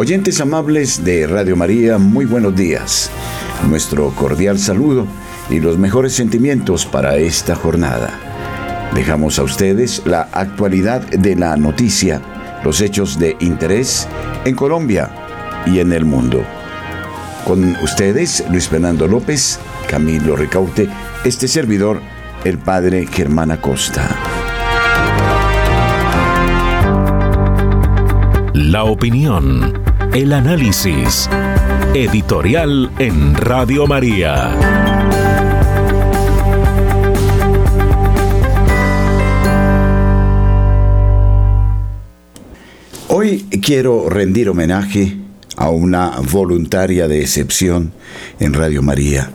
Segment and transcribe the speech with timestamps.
[0.00, 3.10] Oyentes amables de Radio María, muy buenos días.
[3.68, 5.06] Nuestro cordial saludo
[5.50, 8.18] y los mejores sentimientos para esta jornada.
[8.94, 12.22] Dejamos a ustedes la actualidad de la noticia,
[12.64, 14.08] los hechos de interés
[14.46, 15.10] en Colombia
[15.66, 16.42] y en el mundo.
[17.46, 20.88] Con ustedes, Luis Fernando López, Camilo Ricaute,
[21.26, 22.00] este servidor,
[22.44, 24.08] el padre Germán Acosta.
[28.54, 31.28] La opinión el análisis.
[31.94, 34.56] Editorial en Radio María.
[43.08, 45.16] Hoy quiero rendir homenaje
[45.56, 47.92] a una voluntaria de excepción
[48.40, 49.30] en Radio María.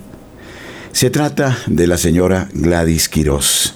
[0.92, 3.76] Se trata de la señora Gladys Quirós,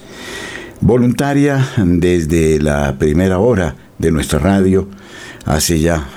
[0.81, 4.87] voluntaria desde la primera hora de nuestra radio
[5.45, 6.07] hace ya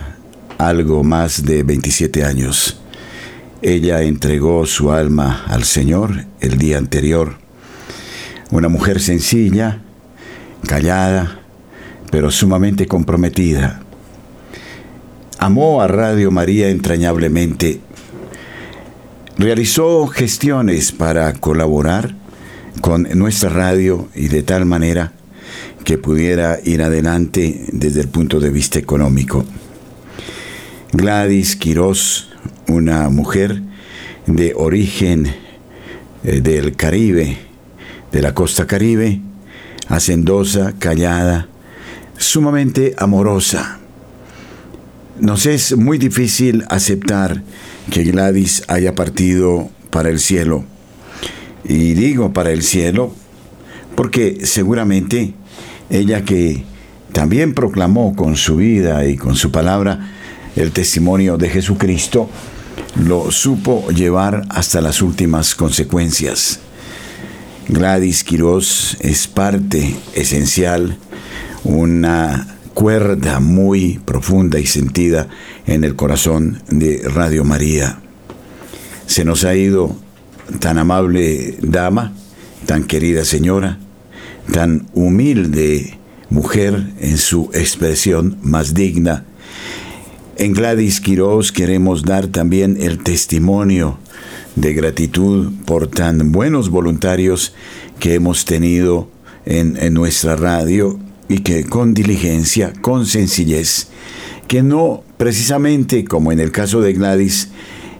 [0.67, 2.81] algo más de 27 años.
[3.63, 7.37] Ella entregó su alma al Señor el día anterior.
[8.51, 9.81] Una mujer sencilla,
[10.67, 11.41] callada,
[12.11, 13.83] pero sumamente comprometida.
[15.39, 17.81] Amó a Radio María entrañablemente.
[19.39, 22.15] Realizó gestiones para colaborar
[22.81, 25.13] con nuestra radio y de tal manera
[25.85, 29.45] que pudiera ir adelante desde el punto de vista económico.
[30.95, 32.29] Gladys Quirós,
[32.69, 33.63] una mujer
[34.27, 35.35] de origen
[36.23, 37.39] eh, del Caribe,
[38.13, 39.23] de la costa Caribe,
[39.89, 41.49] hacendosa, callada,
[42.19, 43.79] sumamente amorosa.
[45.19, 47.43] Nos es muy difícil aceptar
[47.91, 50.63] que Gladys haya partido para el cielo.
[51.65, 53.15] Y digo para el cielo
[53.95, 55.33] porque seguramente
[55.89, 56.65] ella que
[57.13, 60.19] también proclamó con su vida y con su palabra
[60.57, 62.29] el testimonio de Jesucristo,
[62.97, 66.61] lo supo llevar hasta las últimas consecuencias.
[67.69, 70.99] Gladys Quirós es parte esencial,
[71.65, 75.29] una cuerda muy profunda y sentida
[75.67, 77.99] en el corazón de Radio María.
[79.07, 79.97] Se nos ha ido
[80.59, 82.13] tan amable dama,
[82.67, 83.79] tan querida señora,
[84.53, 85.99] tan humilde
[86.31, 89.25] mujer en su expresión más digna
[90.37, 93.99] en Gladys Quirós queremos dar también el testimonio
[94.57, 97.55] de gratitud por tan buenos voluntarios
[97.99, 99.09] que hemos tenido
[99.45, 100.99] en, en nuestra radio
[101.29, 103.89] y que con diligencia, con sencillez,
[104.49, 107.49] que no precisamente como en el caso de Gladys,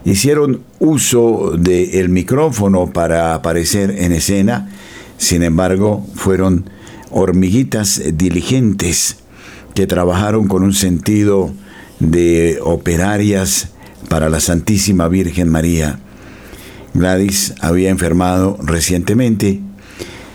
[0.05, 4.69] hicieron uso del micrófono para aparecer en escena,
[5.19, 6.69] sin embargo, fueron
[7.11, 9.17] hormiguitas diligentes
[9.75, 11.53] que trabajaron con un sentido
[12.11, 13.69] de operarias
[14.09, 16.01] para la Santísima Virgen María.
[16.95, 19.61] Gladys había enfermado recientemente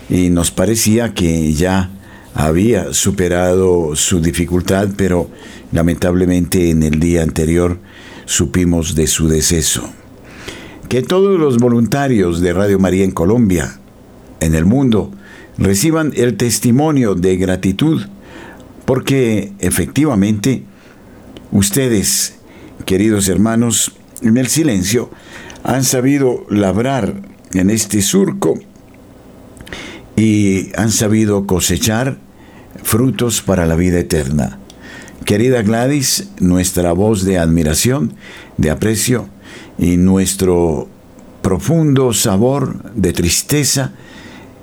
[0.08, 1.90] y nos parecía que ya
[2.34, 5.28] había superado su dificultad, pero
[5.70, 7.78] lamentablemente en el día anterior
[8.24, 9.90] supimos de su deceso.
[10.88, 13.78] Que todos los voluntarios de Radio María en Colombia,
[14.40, 15.12] en el mundo,
[15.58, 18.06] reciban el testimonio de gratitud,
[18.86, 20.64] porque efectivamente
[21.50, 22.34] Ustedes,
[22.84, 25.10] queridos hermanos, en el silencio,
[25.64, 27.22] han sabido labrar
[27.54, 28.58] en este surco
[30.14, 32.18] y han sabido cosechar
[32.82, 34.58] frutos para la vida eterna.
[35.24, 38.14] Querida Gladys, nuestra voz de admiración,
[38.58, 39.28] de aprecio
[39.78, 40.88] y nuestro
[41.40, 43.92] profundo sabor de tristeza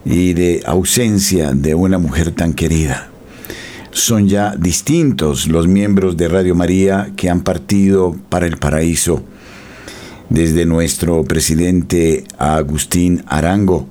[0.06, 3.10] y de ausencia de una mujer tan querida
[3.96, 9.24] son ya distintos los miembros de Radio María que han partido para el paraíso.
[10.30, 13.88] Desde nuestro presidente Agustín Arango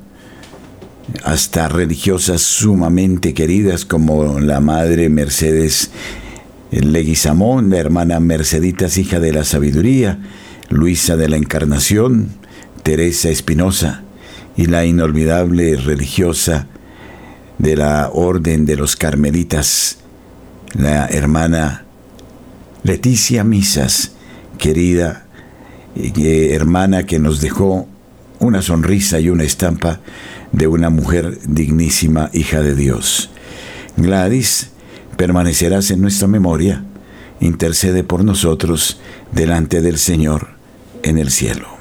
[1.23, 5.91] hasta religiosas sumamente queridas como la madre Mercedes
[6.71, 10.19] Leguizamón, la hermana Merceditas, hija de la sabiduría,
[10.69, 12.29] Luisa de la Encarnación,
[12.83, 14.03] Teresa Espinosa
[14.55, 16.69] y la inolvidable religiosa
[17.59, 19.99] de la Orden de los Carmelitas,
[20.75, 21.85] la hermana
[22.83, 24.13] Leticia Misas,
[24.59, 25.27] querida
[25.97, 27.89] eh, hermana que nos dejó
[28.41, 30.01] una sonrisa y una estampa
[30.53, 33.31] de una mujer dignísima, hija de Dios.
[33.97, 34.71] Gladys,
[35.17, 36.85] permanecerás en nuestra memoria,
[37.41, 39.01] intercede por nosotros
[39.33, 40.49] delante del Señor
[41.03, 41.74] en el cielo.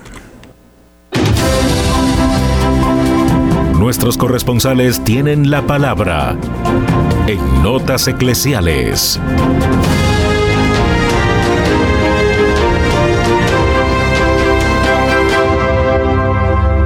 [3.84, 6.38] Nuestros corresponsales tienen la palabra
[7.28, 9.20] en Notas Eclesiales.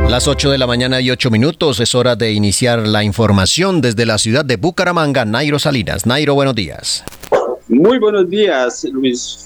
[0.09, 4.07] Las 8 de la mañana y 8 minutos es hora de iniciar la información desde
[4.07, 6.07] la ciudad de Bucaramanga, Nairo Salinas.
[6.07, 7.03] Nairo, buenos días.
[7.67, 9.45] Muy buenos días, Luis,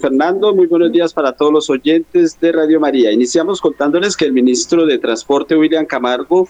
[0.00, 0.54] Fernando.
[0.54, 3.12] Muy buenos días para todos los oyentes de Radio María.
[3.12, 6.48] Iniciamos contándoles que el ministro de Transporte, William Camargo,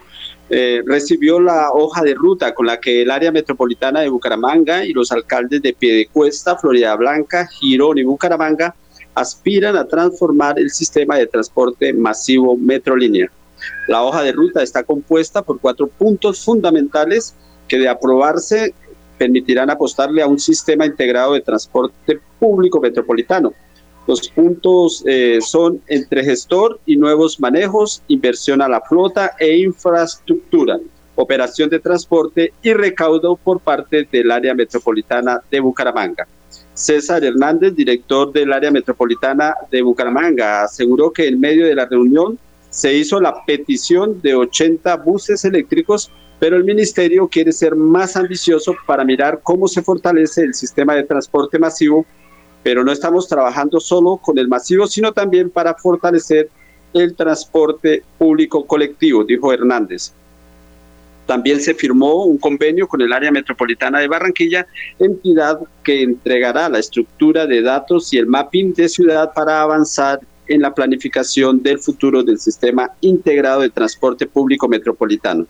[0.49, 4.93] eh, recibió la hoja de ruta con la que el área metropolitana de Bucaramanga y
[4.93, 8.75] los alcaldes de Piedecuesta, Florida Blanca, Girón y Bucaramanga
[9.15, 13.31] aspiran a transformar el sistema de transporte masivo Metrolínea.
[13.87, 17.35] La hoja de ruta está compuesta por cuatro puntos fundamentales
[17.69, 18.75] que de aprobarse
[19.21, 23.53] permitirán apostarle a un sistema integrado de transporte público metropolitano.
[24.07, 30.81] Los puntos eh, son entre gestor y nuevos manejos, inversión a la flota e infraestructura,
[31.17, 36.27] operación de transporte y recaudo por parte del área metropolitana de Bucaramanga.
[36.73, 42.39] César Hernández, director del área metropolitana de Bucaramanga, aseguró que en medio de la reunión
[42.71, 48.75] se hizo la petición de 80 buses eléctricos, pero el ministerio quiere ser más ambicioso
[48.87, 52.07] para mirar cómo se fortalece el sistema de transporte masivo,
[52.63, 56.49] pero no estamos trabajando solo con el masivo, sino también para fortalecer
[56.95, 60.13] el transporte público colectivo, dijo Hernández.
[61.27, 64.67] También se firmó un convenio con el área metropolitana de Barranquilla,
[64.99, 70.63] entidad que entregará la estructura de datos y el mapping de ciudad para avanzar en
[70.63, 75.47] la planificación del futuro del sistema integrado de transporte público metropolitano.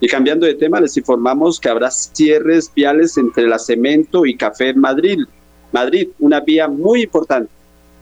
[0.00, 4.72] Y cambiando de tema, les informamos que habrá cierres viales entre la Cemento y Café
[4.72, 5.18] Madrid,
[5.72, 7.50] Madrid, una vía muy importante,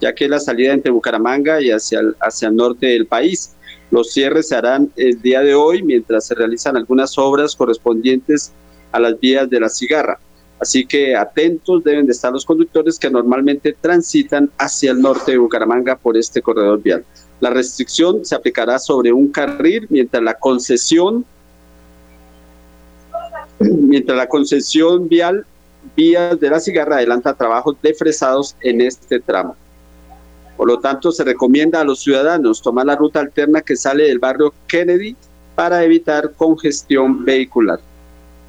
[0.01, 3.53] ya que es la salida entre Bucaramanga y hacia hacia el norte del país.
[3.91, 8.53] Los cierres se harán el día de hoy mientras se realizan algunas obras correspondientes
[8.93, 10.19] a las vías de la cigarra.
[10.61, 15.39] Así que atentos deben de estar los conductores que normalmente transitan hacia el norte de
[15.39, 17.05] Bucaramanga por este corredor vial.
[17.41, 21.25] La restricción se aplicará sobre un carril mientras la concesión
[23.61, 25.47] mientras la concesión vial
[25.97, 29.57] vías de la cigarra adelanta trabajos de fresados en este tramo.
[30.57, 34.19] Por lo tanto, se recomienda a los ciudadanos tomar la ruta alterna que sale del
[34.19, 35.15] barrio Kennedy
[35.55, 37.81] para evitar congestión vehicular.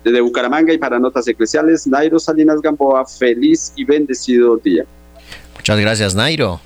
[0.04, 4.86] Desde Bucaramanga y para Notas Eclesiales, Nairo Salinas Gamboa, feliz y bendecido día.
[5.56, 6.62] Muchas gracias, Nairo.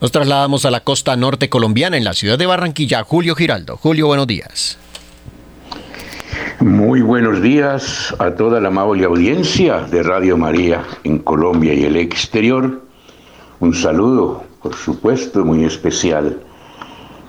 [0.00, 3.02] Nos trasladamos a la costa norte colombiana, en la ciudad de Barranquilla.
[3.02, 3.78] Julio Giraldo.
[3.78, 4.78] Julio, buenos días.
[6.60, 11.96] Muy buenos días a toda la amable audiencia de Radio María en Colombia y el
[11.96, 12.80] exterior.
[13.60, 16.40] Un saludo por supuesto, muy especial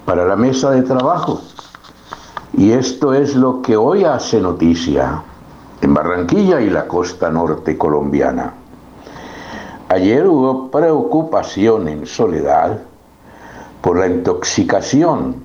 [0.05, 1.41] para la mesa de trabajo.
[2.57, 5.21] Y esto es lo que hoy hace noticia
[5.81, 8.53] en Barranquilla y la costa norte colombiana.
[9.89, 12.79] Ayer hubo preocupación en Soledad
[13.81, 15.43] por la intoxicación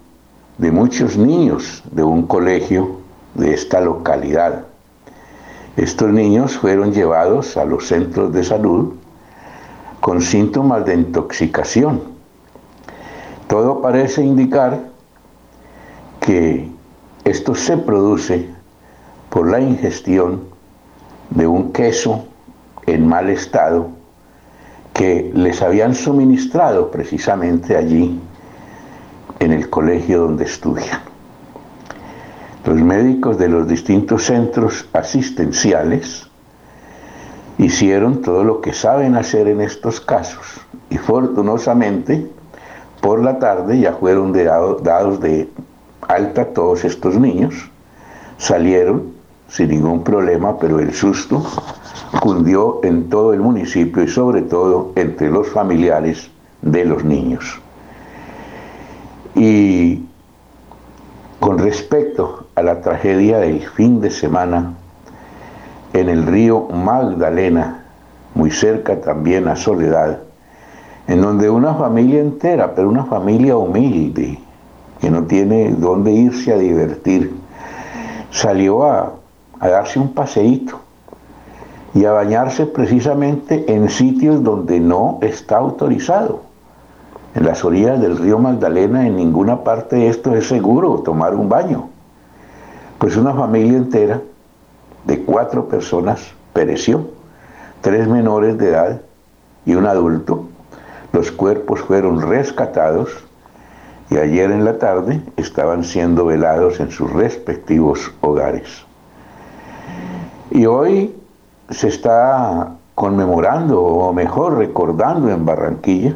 [0.59, 3.02] de muchos niños de un colegio
[3.35, 4.65] de esta localidad.
[5.77, 8.95] Estos niños fueron llevados a los centros de salud
[10.01, 12.03] con síntomas de intoxicación.
[13.49, 14.81] Todo parece indicar
[16.21, 16.69] que
[17.25, 18.49] esto se produce
[19.31, 20.43] por la ingestión
[21.31, 22.25] de un queso
[22.87, 23.89] en mal estado
[24.93, 28.21] que les habían suministrado precisamente allí
[29.39, 31.12] en el colegio donde estudian.
[32.95, 36.29] Médicos de los distintos centros asistenciales
[37.57, 42.31] hicieron todo lo que saben hacer en estos casos y fortunosamente
[43.01, 45.49] por la tarde ya fueron dados de
[46.07, 47.55] alta todos estos niños,
[48.37, 49.15] salieron
[49.49, 51.43] sin ningún problema, pero el susto
[52.21, 56.31] cundió en todo el municipio y sobre todo entre los familiares
[56.61, 57.59] de los niños.
[59.35, 60.05] Y
[61.41, 64.75] con respecto a la tragedia del fin de semana
[65.93, 67.85] en el río Magdalena,
[68.35, 70.21] muy cerca también a Soledad,
[71.07, 74.39] en donde una familia entera, pero una familia humilde,
[75.01, 77.35] que no tiene dónde irse a divertir,
[78.31, 79.13] salió a,
[79.61, 80.81] darse un paseíto
[81.95, 86.41] y a bañarse precisamente en sitios donde no está autorizado.
[87.35, 91.49] En las orillas del río Magdalena, en ninguna parte de esto es seguro tomar un
[91.49, 91.92] baño.
[93.03, 94.21] Pues una familia entera
[95.07, 96.21] de cuatro personas
[96.53, 97.09] pereció,
[97.81, 99.01] tres menores de edad
[99.67, 100.45] y un adulto.
[101.13, 103.11] Los cuerpos fueron rescatados
[104.09, 108.85] y ayer en la tarde estaban siendo velados en sus respectivos hogares.
[110.53, 111.13] Y hoy
[111.71, 116.15] se está conmemorando, o mejor recordando en Barranquilla,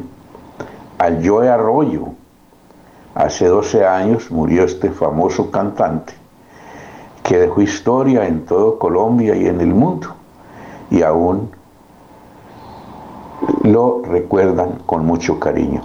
[0.99, 2.13] al Joe Arroyo.
[3.13, 6.13] Hace 12 años murió este famoso cantante
[7.27, 10.15] que dejó historia en todo Colombia y en el mundo.
[10.89, 11.49] Y aún
[13.63, 15.81] lo recuerdan con mucho cariño.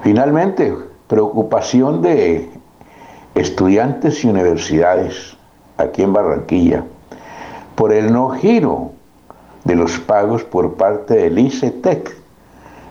[0.00, 0.74] Finalmente,
[1.08, 2.48] preocupación de
[3.34, 5.36] estudiantes y universidades
[5.76, 6.84] aquí en Barranquilla
[7.74, 8.92] por el no giro
[9.64, 12.16] de los pagos por parte del ICETEC,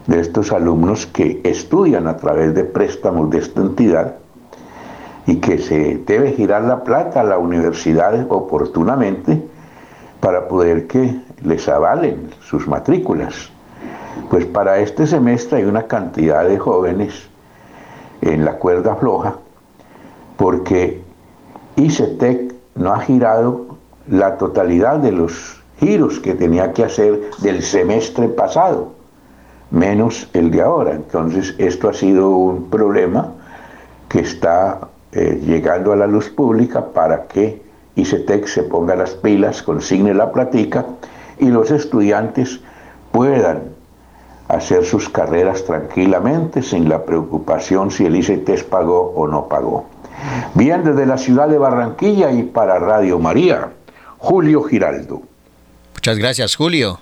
[0.06, 4.16] de estos alumnos que estudian a través de préstamos de esta entidad
[5.30, 9.40] y que se debe girar la plata a la universidad oportunamente
[10.20, 13.52] para poder que les avalen sus matrículas.
[14.32, 17.30] Pues para este semestre hay una cantidad de jóvenes
[18.22, 19.36] en la cuerda floja
[20.36, 21.04] porque
[21.76, 28.30] ICETEC no ha girado la totalidad de los giros que tenía que hacer del semestre
[28.30, 28.94] pasado,
[29.70, 30.94] menos el de ahora.
[30.94, 33.34] Entonces, esto ha sido un problema
[34.10, 37.62] que está eh, llegando a la luz pública para que
[37.96, 40.86] ICETEC se ponga las pilas, consigne la platica
[41.40, 42.60] y los estudiantes
[43.12, 43.64] puedan
[44.48, 49.86] hacer sus carreras tranquilamente sin la preocupación si el ICETEX pagó o no pagó.
[50.54, 53.70] Bien, desde la ciudad de Barranquilla y para Radio María.
[54.18, 55.22] Julio Giraldo.
[55.94, 57.00] Muchas gracias, Julio.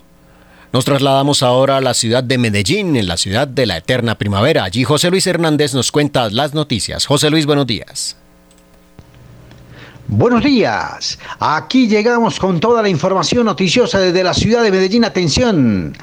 [0.73, 4.65] Nos trasladamos ahora a la ciudad de Medellín, en la ciudad de la eterna primavera.
[4.65, 7.05] Allí José Luis Hernández nos cuenta las noticias.
[7.05, 8.17] José Luis, buenos días.
[10.09, 11.19] Buenos días.
[11.39, 15.03] Aquí llegamos con toda la información noticiosa desde la ciudad de Medellín.
[15.03, 15.97] Atención.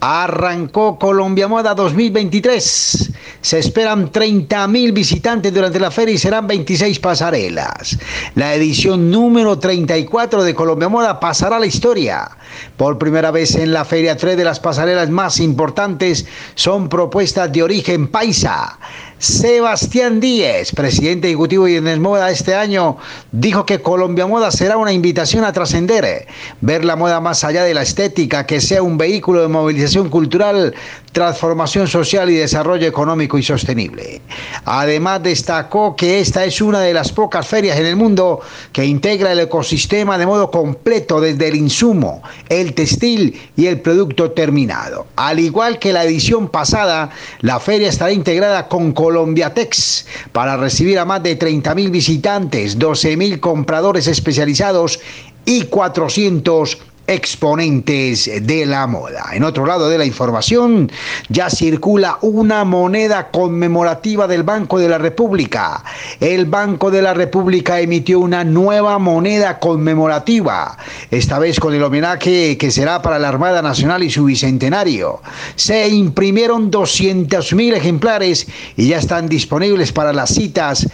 [0.00, 3.12] Arrancó Colombia Moda 2023.
[3.40, 7.98] Se esperan 30.000 visitantes durante la feria y serán 26 pasarelas.
[8.36, 12.30] La edición número 34 de Colombia Moda pasará a la historia.
[12.76, 17.62] Por primera vez en la feria, tres de las pasarelas más importantes son propuestas de
[17.62, 18.78] origen paisa.
[19.18, 22.98] Sebastián Díez, presidente ejecutivo de Inés Moda este año,
[23.32, 26.28] dijo que Colombia Moda será una invitación a trascender,
[26.60, 30.74] ver la moda más allá de la estética, que sea un vehículo de movilización cultural,
[31.12, 34.20] transformación social y desarrollo económico y sostenible.
[34.64, 38.40] Además, destacó que esta es una de las pocas ferias en el mundo
[38.72, 44.32] que integra el ecosistema de modo completo desde el insumo, el textil y el producto
[44.32, 45.06] terminado.
[45.16, 51.04] Al igual que la edición pasada, la feria estará integrada con Colombiatex para recibir a
[51.04, 55.00] más de 30 mil visitantes, 12 mil compradores especializados
[55.44, 56.78] y 400
[57.08, 59.30] exponentes de la moda.
[59.32, 60.92] En otro lado de la información,
[61.28, 65.82] ya circula una moneda conmemorativa del Banco de la República.
[66.20, 70.76] El Banco de la República emitió una nueva moneda conmemorativa,
[71.10, 75.22] esta vez con el homenaje que será para la Armada Nacional y su bicentenario.
[75.56, 78.46] Se imprimieron 200.000 ejemplares
[78.76, 80.86] y ya están disponibles para las citas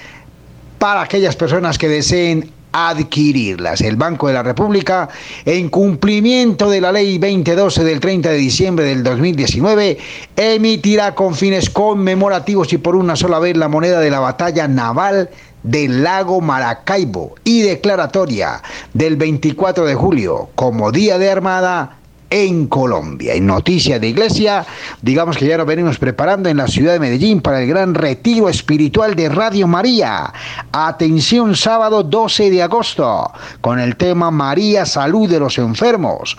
[0.79, 3.81] para aquellas personas que deseen adquirirlas.
[3.81, 5.09] El Banco de la República,
[5.45, 9.97] en cumplimiento de la Ley 2012 del 30 de diciembre del 2019,
[10.37, 15.31] emitirá con fines conmemorativos y por una sola vez la moneda de la batalla naval
[15.63, 18.61] del lago Maracaibo y declaratoria
[18.93, 21.99] del 24 de julio como Día de Armada
[22.31, 23.35] en Colombia.
[23.35, 24.65] En Noticia de Iglesia,
[25.03, 28.49] digamos que ya nos venimos preparando en la ciudad de Medellín para el gran retiro
[28.49, 30.33] espiritual de Radio María.
[30.73, 36.37] Atención, sábado 12 de agosto, con el tema María, salud de los enfermos.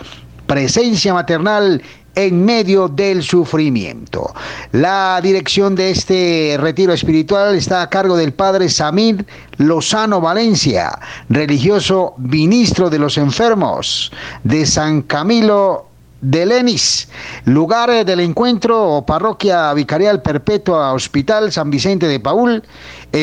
[0.48, 1.82] Presencia maternal
[2.16, 4.34] en medio del sufrimiento.
[4.72, 9.26] La dirección de este retiro espiritual está a cargo del padre Samir
[9.58, 10.98] Lozano Valencia,
[11.30, 14.12] religioso ministro de los enfermos
[14.44, 15.88] de San Camilo
[16.22, 17.08] de Lenis,
[17.46, 22.64] lugar del encuentro o parroquia vicarial perpetua Hospital San Vicente de Paul,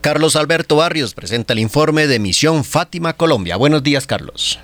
[0.00, 3.56] Carlos Alberto Barrios presenta el informe de Misión Fátima Colombia.
[3.56, 4.58] Buenos días, Carlos.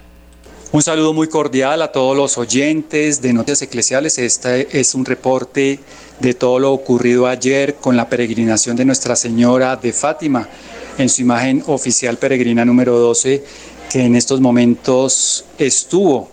[0.70, 4.18] Un saludo muy cordial a todos los oyentes de Noticias Eclesiales.
[4.18, 5.80] Este es un reporte
[6.18, 10.46] de todo lo ocurrido ayer con la peregrinación de Nuestra Señora de Fátima
[10.98, 13.44] en su imagen oficial peregrina número 12,
[13.90, 16.30] que en estos momentos estuvo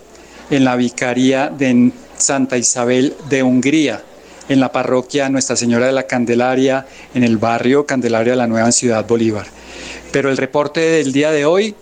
[0.50, 4.04] en la vicaría de Santa Isabel de Hungría,
[4.50, 8.72] en la parroquia Nuestra Señora de la Candelaria, en el barrio Candelaria de la Nueva
[8.72, 9.48] Ciudad Bolívar.
[10.12, 11.75] Pero el reporte del día de hoy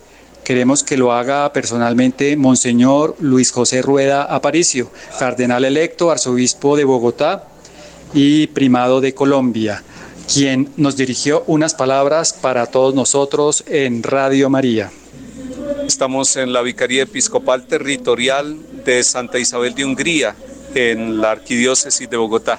[0.44, 7.48] queremos que lo haga personalmente Monseñor Luis José Rueda Aparicio, cardenal electo, arzobispo de Bogotá
[8.12, 9.82] y primado de Colombia,
[10.32, 14.90] quien nos dirigió unas palabras para todos nosotros en Radio María.
[15.86, 20.34] Estamos en la Vicaría Episcopal Territorial de Santa Isabel de Hungría,
[20.74, 22.58] en la Arquidiócesis de Bogotá.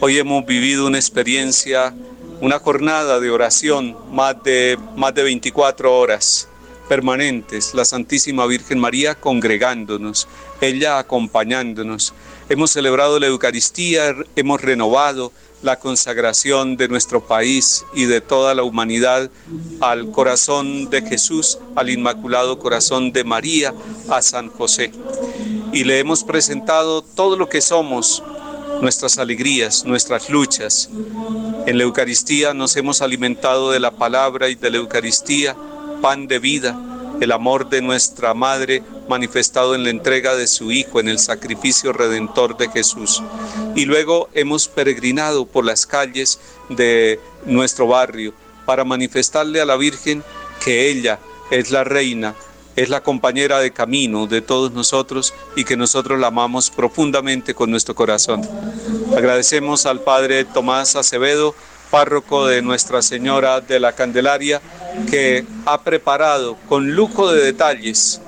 [0.00, 1.94] Hoy hemos vivido una experiencia,
[2.40, 6.48] una jornada de oración, más de, más de 24 horas
[6.88, 10.26] permanentes, la Santísima Virgen María congregándonos,
[10.60, 12.14] ella acompañándonos.
[12.48, 15.32] Hemos celebrado la Eucaristía, hemos renovado
[15.64, 19.30] la consagración de nuestro país y de toda la humanidad
[19.80, 23.74] al corazón de Jesús, al Inmaculado Corazón de María,
[24.08, 24.92] a San José
[25.74, 28.22] y le hemos presentado todo lo que somos,
[28.80, 30.88] nuestras alegrías, nuestras luchas.
[31.66, 35.56] En la Eucaristía nos hemos alimentado de la palabra y de la Eucaristía,
[36.00, 36.78] pan de vida,
[37.20, 41.92] el amor de nuestra Madre manifestado en la entrega de su Hijo, en el sacrificio
[41.92, 43.22] redentor de Jesús.
[43.74, 48.32] Y luego hemos peregrinado por las calles de nuestro barrio
[48.66, 50.22] para manifestarle a la Virgen
[50.64, 51.18] que ella
[51.50, 52.34] es la reina,
[52.76, 57.70] es la compañera de camino de todos nosotros y que nosotros la amamos profundamente con
[57.70, 58.42] nuestro corazón.
[59.16, 61.54] Agradecemos al Padre Tomás Acevedo,
[61.94, 64.60] párroco de Nuestra Señora de la Candelaria,
[65.08, 68.20] que ha preparado con lujo de detalles,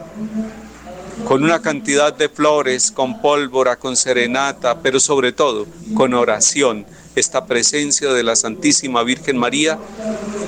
[1.27, 7.47] con una cantidad de flores, con pólvora, con serenata, pero sobre todo con oración, esta
[7.47, 9.81] presencia de la Santísima Virgen María,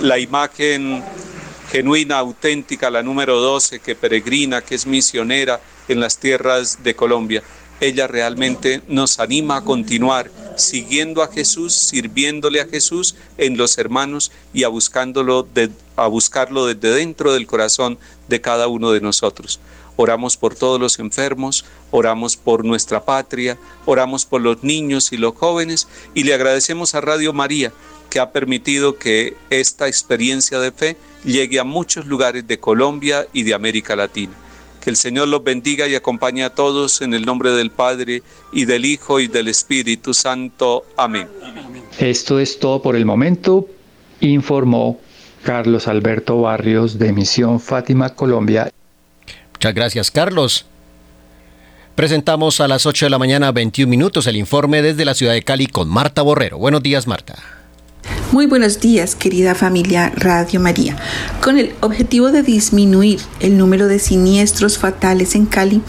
[0.00, 1.02] la imagen
[1.72, 7.42] genuina, auténtica, la número 12, que peregrina, que es misionera en las tierras de Colombia.
[7.80, 14.32] Ella realmente nos anima a continuar siguiendo a Jesús, sirviéndole a Jesús en los hermanos
[14.52, 15.46] y a, buscándolo
[15.96, 19.60] a buscarlo desde dentro del corazón de cada uno de nosotros.
[19.94, 25.34] Oramos por todos los enfermos, oramos por nuestra patria, oramos por los niños y los
[25.34, 27.72] jóvenes y le agradecemos a Radio María
[28.10, 33.42] que ha permitido que esta experiencia de fe llegue a muchos lugares de Colombia y
[33.42, 34.32] de América Latina.
[34.88, 38.22] Que el Señor los bendiga y acompañe a todos en el nombre del Padre
[38.54, 40.86] y del Hijo y del Espíritu Santo.
[40.96, 41.28] Amén.
[41.98, 43.68] Esto es todo por el momento,
[44.20, 44.98] informó
[45.42, 48.72] Carlos Alberto Barrios de Misión Fátima Colombia.
[49.52, 50.64] Muchas gracias, Carlos.
[51.94, 55.42] Presentamos a las 8 de la mañana 21 minutos el informe desde la ciudad de
[55.42, 56.56] Cali con Marta Borrero.
[56.56, 57.57] Buenos días, Marta.
[58.30, 60.98] Muy buenos días, querida familia Radio María.
[61.42, 65.80] Con el objetivo de disminuir el número de siniestros fatales en Cali,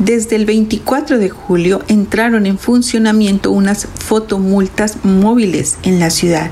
[0.00, 6.50] desde el 24 de julio entraron en funcionamiento unas fotomultas móviles en la ciudad.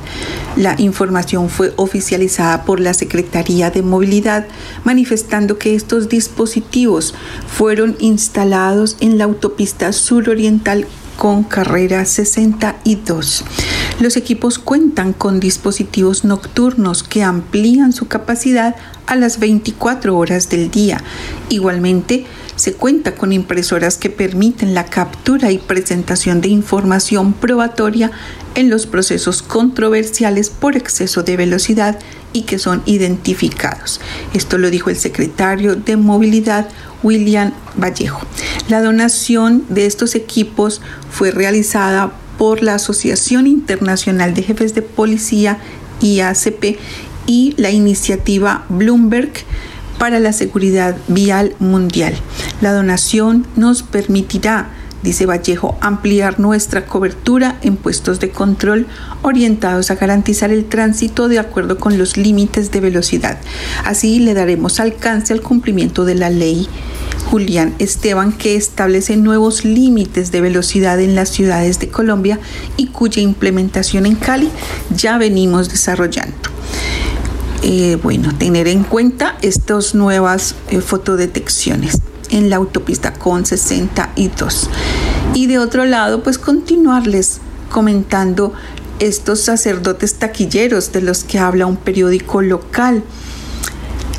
[0.56, 4.46] La información fue oficializada por la Secretaría de Movilidad,
[4.84, 7.12] manifestando que estos dispositivos
[7.48, 10.86] fueron instalados en la autopista suroriental
[11.16, 13.44] con carrera 62.
[14.00, 20.70] Los equipos cuentan con dispositivos nocturnos que amplían su capacidad a las 24 horas del
[20.70, 21.02] día.
[21.48, 28.10] Igualmente, se cuenta con impresoras que permiten la captura y presentación de información probatoria
[28.54, 31.98] en los procesos controversiales por exceso de velocidad
[32.32, 34.00] y que son identificados.
[34.32, 36.68] Esto lo dijo el secretario de Movilidad,
[37.02, 38.20] William Vallejo.
[38.68, 45.58] La donación de estos equipos fue realizada por la Asociación Internacional de Jefes de Policía,
[46.00, 46.78] IACP,
[47.26, 49.32] y la iniciativa Bloomberg
[49.98, 52.14] para la Seguridad Vial Mundial.
[52.60, 54.70] La donación nos permitirá
[55.04, 58.86] dice Vallejo, ampliar nuestra cobertura en puestos de control
[59.22, 63.38] orientados a garantizar el tránsito de acuerdo con los límites de velocidad.
[63.84, 66.66] Así le daremos alcance al cumplimiento de la ley
[67.26, 72.40] Julián Esteban que establece nuevos límites de velocidad en las ciudades de Colombia
[72.78, 74.50] y cuya implementación en Cali
[74.96, 76.34] ya venimos desarrollando.
[77.62, 82.00] Eh, bueno, tener en cuenta estas nuevas eh, fotodetecciones
[82.34, 84.68] en la autopista con 62.
[85.34, 88.52] Y de otro lado, pues continuarles comentando
[88.98, 93.04] estos sacerdotes taquilleros de los que habla un periódico local.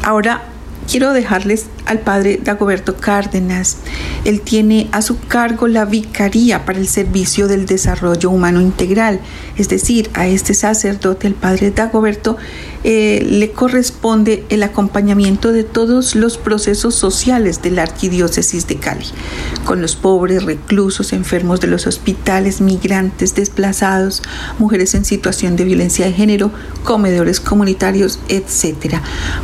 [0.04, 0.44] Ahora
[0.90, 3.78] quiero dejarles al padre Dagoberto Cárdenas.
[4.24, 9.20] Él tiene a su cargo la vicaría para el servicio del desarrollo humano integral,
[9.58, 12.38] es decir, a este sacerdote, el padre Dagoberto,
[12.84, 19.06] eh, le corresponde el acompañamiento de todos los procesos sociales de la arquidiócesis de Cali,
[19.66, 24.22] con los pobres, reclusos, enfermos de los hospitales, migrantes, desplazados,
[24.60, 26.52] mujeres en situación de violencia de género,
[26.84, 28.96] comedores comunitarios, etc.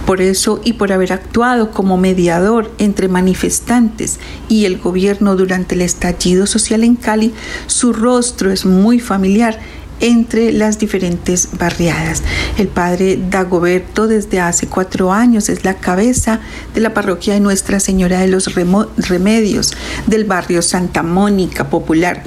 [0.06, 2.31] Por eso y por haber actuado como mediador
[2.78, 7.34] entre manifestantes y el gobierno durante el estallido social en Cali,
[7.68, 9.60] su rostro es muy familiar
[10.00, 12.24] entre las diferentes barriadas.
[12.58, 16.40] El padre Dagoberto desde hace cuatro años es la cabeza
[16.74, 19.74] de la parroquia de Nuestra Señora de los Remedios
[20.08, 22.24] del barrio Santa Mónica Popular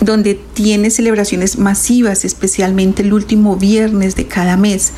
[0.00, 4.92] donde tiene celebraciones masivas, especialmente el último viernes de cada mes,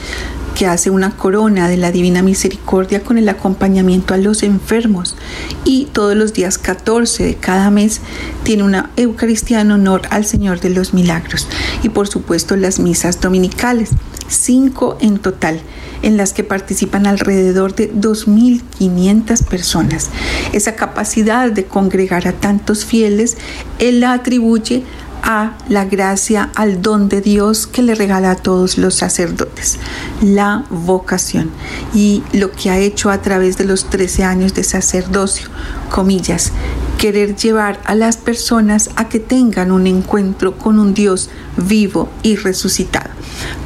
[0.55, 5.17] que hace una corona de la Divina Misericordia con el acompañamiento a los enfermos
[5.65, 8.01] y todos los días 14 de cada mes
[8.45, 11.49] tiene una Eucaristía en honor al Señor de los Milagros
[11.83, 13.91] y por supuesto las misas dominicales,
[14.29, 15.61] cinco en total
[16.03, 20.11] en las que participan alrededor de 2.500 personas.
[20.53, 23.39] Esa capacidad de congregar a tantos fieles,
[23.79, 24.85] Él la atribuye
[25.25, 29.79] a la gracia, al don de Dios que le regala a todos los sacerdotes,
[30.23, 31.51] la vocación
[31.95, 35.49] y lo que ha hecho a través de los 13 años de sacerdocio,
[35.91, 36.53] comillas,
[36.99, 42.37] querer llevar a las personas a que tengan un encuentro con un Dios vivo y
[42.37, 43.11] resucitado.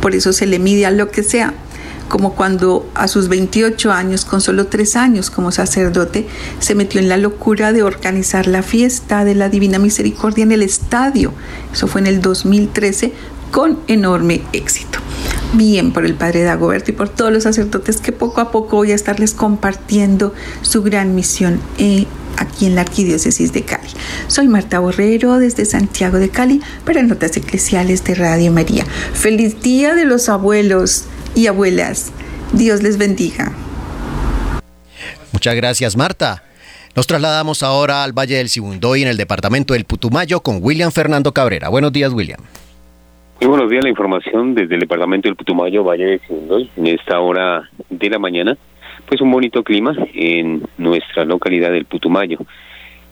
[0.01, 1.55] Por eso se le mide a lo que sea,
[2.09, 6.27] como cuando a sus 28 años, con solo tres años como sacerdote,
[6.59, 10.62] se metió en la locura de organizar la fiesta de la Divina Misericordia en el
[10.62, 11.33] estadio.
[11.73, 13.12] Eso fue en el 2013
[13.51, 14.99] con enorme éxito.
[15.55, 18.92] Bien por el Padre Dagoberto y por todos los sacerdotes que poco a poco voy
[18.92, 23.88] a estarles compartiendo su gran misión eh, aquí en la Arquidiócesis de Cali.
[24.27, 28.85] Soy Marta Borrero desde Santiago de Cali para Notas Eclesiales de Radio María.
[29.14, 31.05] Feliz Día de los Abuelos
[31.38, 32.12] y abuelas.
[32.53, 33.53] Dios les bendiga.
[35.33, 36.42] Muchas gracias, Marta.
[36.96, 41.33] Nos trasladamos ahora al Valle del Sibundoy en el departamento del Putumayo con William Fernando
[41.33, 41.68] Cabrera.
[41.68, 42.40] Buenos días, William.
[43.40, 47.20] Muy buenos días, la información desde el departamento del Putumayo, Valle del Sibundoy, en esta
[47.20, 48.59] hora de la mañana.
[49.07, 52.38] Pues un bonito clima en nuestra localidad del Putumayo.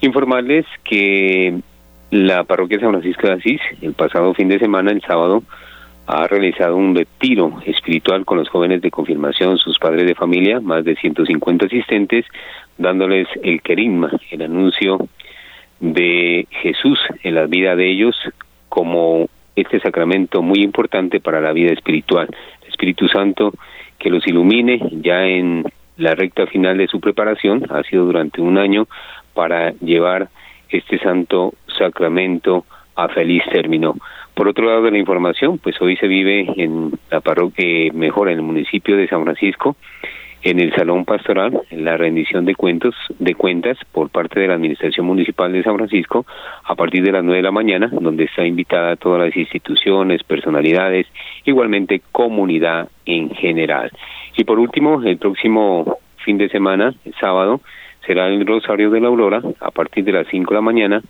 [0.00, 1.60] Informarles que
[2.10, 5.44] la parroquia San Francisco de Asís, el pasado fin de semana, el sábado,
[6.06, 10.84] ha realizado un retiro espiritual con los jóvenes de confirmación, sus padres de familia, más
[10.84, 12.24] de 150 asistentes,
[12.78, 15.08] dándoles el querigma, el anuncio
[15.80, 18.16] de Jesús en la vida de ellos
[18.68, 22.28] como este sacramento muy importante para la vida espiritual.
[22.62, 23.52] El Espíritu Santo
[23.98, 25.64] que los ilumine ya en
[25.96, 28.86] la recta final de su preparación, ha sido durante un año
[29.34, 30.28] para llevar
[30.68, 32.66] este santo sacramento
[32.96, 33.94] a feliz término.
[34.34, 38.28] Por otro lado de la información, pues hoy se vive en la parroquia, eh, mejor
[38.28, 39.76] en el municipio de San Francisco,
[40.42, 44.54] en el salón pastoral, en la rendición de cuentos, de cuentas por parte de la
[44.54, 46.24] Administración Municipal de San Francisco
[46.64, 51.06] a partir de las nueve de la mañana, donde está invitada todas las instituciones, personalidades,
[51.44, 53.90] igualmente comunidad en general.
[54.36, 57.60] Y por último, el próximo fin de semana, el sábado,
[58.06, 61.02] será el Rosario de la Aurora a partir de las cinco de la mañana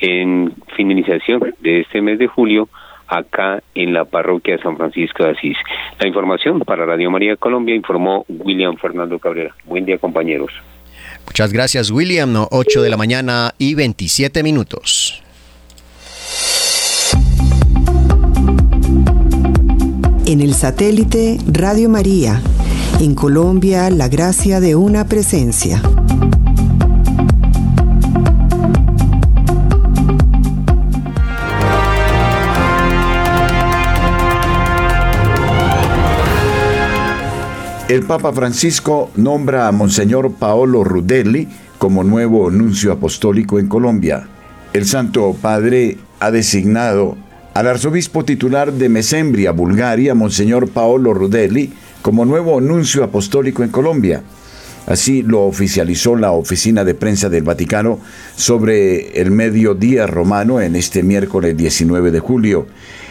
[0.00, 2.68] en finalización de este mes de julio
[3.08, 5.56] acá en la parroquia de San Francisco de Asís.
[6.00, 9.54] La información para Radio María Colombia informó William Fernando Cabrera.
[9.64, 10.50] Buen día compañeros.
[11.26, 15.22] Muchas gracias William, 8 de la mañana y 27 minutos.
[20.26, 22.40] En el satélite Radio María,
[23.00, 25.80] en Colombia, la gracia de una presencia.
[37.88, 41.46] El Papa Francisco nombra a Monseñor Paolo Rudelli
[41.78, 44.26] como nuevo nuncio apostólico en Colombia.
[44.72, 47.16] El Santo Padre ha designado
[47.54, 51.72] al arzobispo titular de Mesembria, Bulgaria, Monseñor Paolo Rudelli,
[52.02, 54.24] como nuevo nuncio apostólico en Colombia.
[54.86, 57.98] Así lo oficializó la oficina de prensa del Vaticano
[58.36, 62.66] sobre el mediodía romano en este miércoles 19 de julio.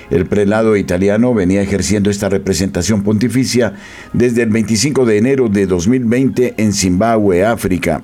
[0.09, 3.73] El prelado italiano venía ejerciendo esta representación pontificia
[4.13, 8.03] desde el 25 de enero de 2020 en Zimbabue, África.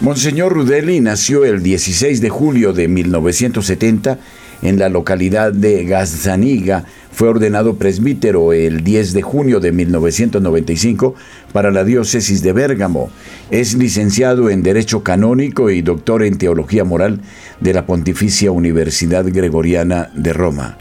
[0.00, 4.18] Monseñor Rudelli nació el 16 de julio de 1970
[4.62, 6.84] en la localidad de Gazzaniga.
[7.14, 11.14] Fue ordenado presbítero el 10 de junio de 1995
[11.52, 13.08] para la diócesis de Bérgamo.
[13.52, 17.20] Es licenciado en Derecho Canónico y doctor en Teología Moral
[17.60, 20.76] de la Pontificia Universidad Gregoriana de Roma.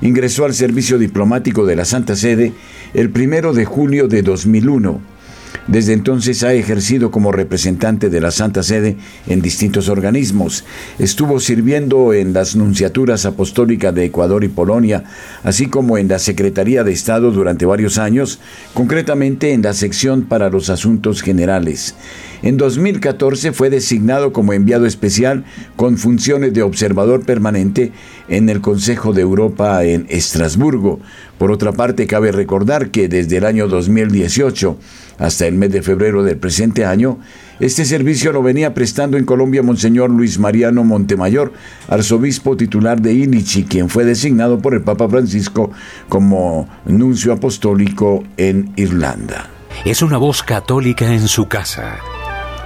[0.00, 2.54] Ingresó al servicio diplomático de la Santa Sede
[2.94, 5.19] el 1 de julio de 2001
[5.66, 10.64] desde entonces ha ejercido como representante de la Santa Sede en distintos organismos.
[10.98, 15.04] Estuvo sirviendo en las nunciaturas apostólicas de Ecuador y Polonia,
[15.44, 18.40] así como en la Secretaría de Estado durante varios años,
[18.74, 21.94] concretamente en la sección para los asuntos generales.
[22.42, 25.44] En 2014 fue designado como enviado especial
[25.76, 27.92] con funciones de observador permanente
[28.28, 31.00] en el Consejo de Europa en Estrasburgo.
[31.36, 34.78] Por otra parte, cabe recordar que desde el año 2018
[35.20, 37.18] hasta el mes de febrero del presente año,
[37.60, 41.52] este servicio lo venía prestando en Colombia Monseñor Luis Mariano Montemayor,
[41.88, 45.70] arzobispo titular de Ilichi, quien fue designado por el Papa Francisco
[46.08, 49.50] como nuncio apostólico en Irlanda.
[49.84, 51.98] Es una voz católica en su casa.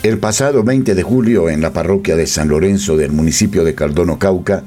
[0.04, 4.18] El pasado 20 de julio, en la parroquia de San Lorenzo del municipio de Caldono,
[4.18, 4.64] Cauca,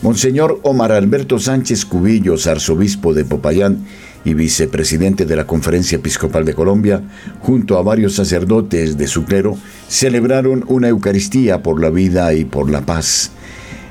[0.00, 3.84] Monseñor Omar Alberto Sánchez Cubillos, arzobispo de Popayán
[4.24, 7.02] y vicepresidente de la Conferencia Episcopal de Colombia,
[7.40, 12.70] junto a varios sacerdotes de su clero, celebraron una Eucaristía por la vida y por
[12.70, 13.32] la paz.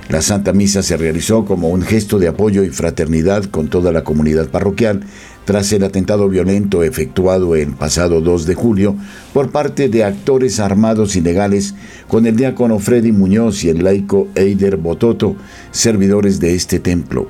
[0.07, 4.05] La Santa Misa se realizó como un gesto de apoyo y fraternidad con toda la
[4.05, 5.01] comunidad parroquial
[5.45, 8.95] tras el atentado violento efectuado el pasado 2 de julio
[9.33, 11.75] por parte de actores armados ilegales
[12.07, 15.35] con el diácono Freddy Muñoz y el laico Eider Bototo,
[15.71, 17.27] servidores de este templo.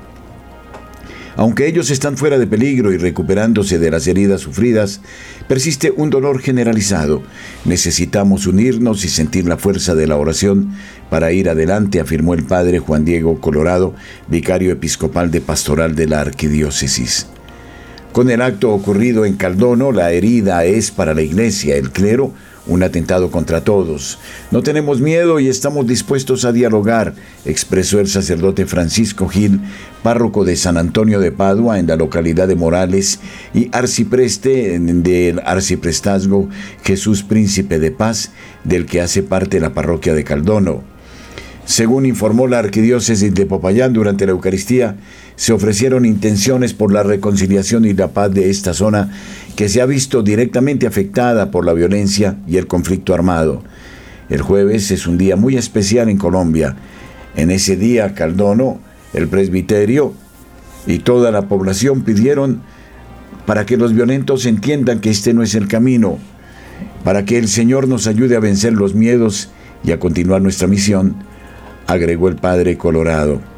[1.38, 5.02] Aunque ellos están fuera de peligro y recuperándose de las heridas sufridas,
[5.50, 7.24] persiste un dolor generalizado.
[7.66, 10.72] Necesitamos unirnos y sentir la fuerza de la oración
[11.10, 13.94] para ir adelante, afirmó el padre Juan Diego Colorado,
[14.30, 17.28] vicario episcopal de pastoral de la arquidiócesis.
[18.16, 22.32] Con el acto ocurrido en Caldono, la herida es para la iglesia, el clero,
[22.66, 24.20] un atentado contra todos.
[24.52, 29.60] No tenemos miedo y estamos dispuestos a dialogar, expresó el sacerdote Francisco Gil,
[30.02, 33.20] párroco de San Antonio de Padua en la localidad de Morales
[33.54, 36.48] y arcipreste del arciprestazgo
[36.86, 38.32] Jesús Príncipe de Paz,
[38.64, 40.96] del que hace parte la parroquia de Caldono.
[41.66, 44.98] Según informó la arquidiócesis de Popayán durante la Eucaristía,
[45.36, 49.12] se ofrecieron intenciones por la reconciliación y la paz de esta zona
[49.56, 53.64] que se ha visto directamente afectada por la violencia y el conflicto armado.
[54.30, 56.76] El jueves es un día muy especial en Colombia.
[57.36, 58.80] En ese día, Caldono,
[59.14, 60.14] el presbiterio
[60.88, 62.62] y toda la población pidieron
[63.46, 66.18] para que los violentos entiendan que este no es el camino,
[67.04, 69.50] para que el Señor nos ayude a vencer los miedos
[69.84, 71.16] y a continuar nuestra misión,
[71.86, 73.55] agregó el padre Colorado.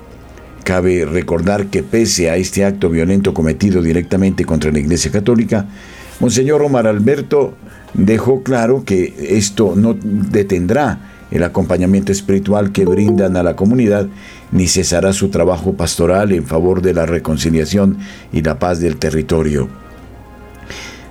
[0.67, 5.65] Cabe recordar que pese a este acto violento cometido directamente contra la Iglesia Católica,
[6.19, 7.53] Monseñor Omar Alberto
[7.93, 10.99] dejó claro que esto no detendrá
[11.31, 14.07] el acompañamiento espiritual que brindan a la comunidad,
[14.51, 17.99] ni cesará su trabajo pastoral en favor de la reconciliación
[18.33, 19.86] y la paz del territorio.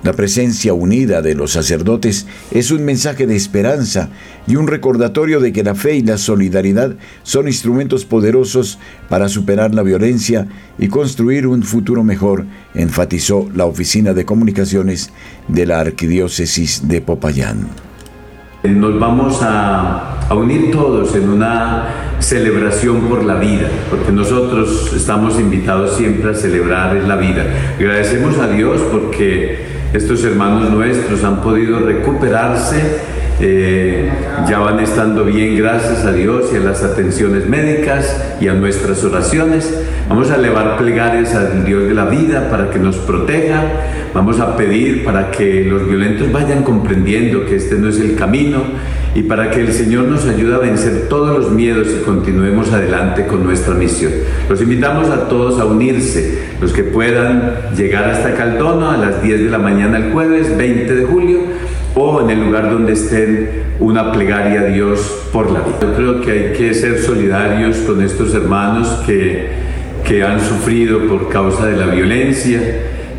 [0.07, 4.09] La presencia unida de los sacerdotes es un mensaje de esperanza
[4.47, 9.75] y un recordatorio de que la fe y la solidaridad son instrumentos poderosos para superar
[9.75, 10.47] la violencia
[10.79, 15.12] y construir un futuro mejor, enfatizó la Oficina de Comunicaciones
[15.49, 17.66] de la Arquidiócesis de Popayán.
[18.62, 25.97] Nos vamos a, unir todos en una celebración por la vida, porque nosotros estamos invitados
[25.97, 27.45] siempre a celebrar la vida.
[27.77, 29.65] Agradecemos a Dios porque
[29.97, 32.99] estos hermanos nuestros han podido recuperarse,
[33.41, 34.11] eh,
[34.49, 39.03] ya van estando bien gracias a Dios y a las atenciones médicas y a nuestras
[39.05, 39.75] oraciones.
[40.09, 43.63] Vamos a elevar plegarias al Dios de la vida para que nos proteja.
[44.13, 48.65] Vamos a pedir para que los violentos vayan comprendiendo que este no es el camino
[49.16, 53.26] y para que el Señor nos ayude a vencer todos los miedos y continuemos adelante
[53.26, 54.12] con nuestra misión.
[54.46, 59.44] Los invitamos a todos a unirse, los que puedan llegar hasta Caldono a las 10
[59.44, 61.38] de la mañana el jueves 20 de julio
[61.94, 63.48] o en el lugar donde estén
[63.81, 65.79] una plegaria a Dios por la vida.
[65.81, 69.48] Yo creo que hay que ser solidarios con estos hermanos que,
[70.05, 72.61] que han sufrido por causa de la violencia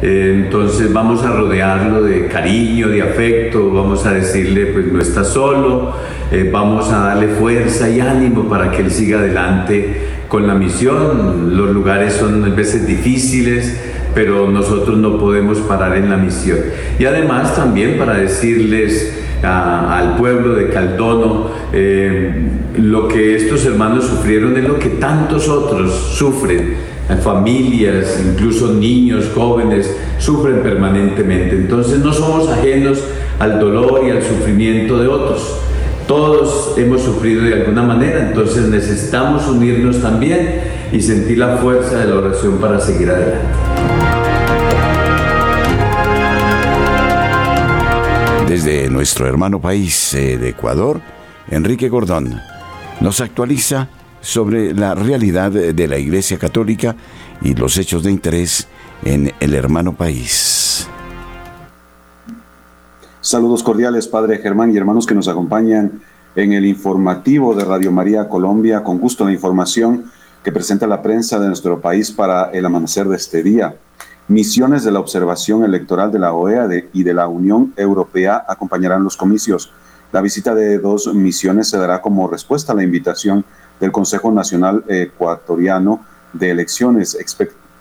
[0.02, 5.94] entonces vamos a rodearlo de cariño, de afecto, vamos a decirle pues no está solo,
[6.32, 11.58] eh, vamos a darle fuerza y ánimo para que él siga adelante con la misión.
[11.58, 13.76] Los lugares son a veces difíciles,
[14.14, 16.60] pero nosotros no podemos parar en la misión.
[17.00, 22.34] Y además también para decirles al pueblo de Caldono, eh,
[22.78, 29.96] lo que estos hermanos sufrieron es lo que tantos otros sufren familias, incluso niños, jóvenes,
[30.20, 31.56] sufren permanentemente.
[31.56, 33.00] Entonces no somos ajenos
[33.40, 35.58] al dolor y al sufrimiento de otros.
[36.08, 42.06] Todos hemos sufrido de alguna manera, entonces necesitamos unirnos también y sentir la fuerza de
[42.08, 43.46] la oración para seguir adelante.
[48.48, 51.02] Desde nuestro hermano país eh, de Ecuador,
[51.50, 52.42] Enrique Gordón
[53.02, 53.90] nos actualiza
[54.28, 56.98] sobre la realidad de la Iglesia Católica
[57.42, 58.68] y los hechos de interés
[59.06, 60.86] en el hermano país.
[63.22, 66.02] Saludos cordiales, Padre Germán y hermanos que nos acompañan
[66.36, 70.12] en el informativo de Radio María Colombia, con gusto la información
[70.44, 73.78] que presenta la prensa de nuestro país para el amanecer de este día.
[74.28, 79.16] Misiones de la observación electoral de la OEA y de la Unión Europea acompañarán los
[79.16, 79.72] comicios.
[80.12, 83.46] La visita de dos misiones se dará como respuesta a la invitación
[83.80, 87.18] del Consejo Nacional Ecuatoriano de Elecciones.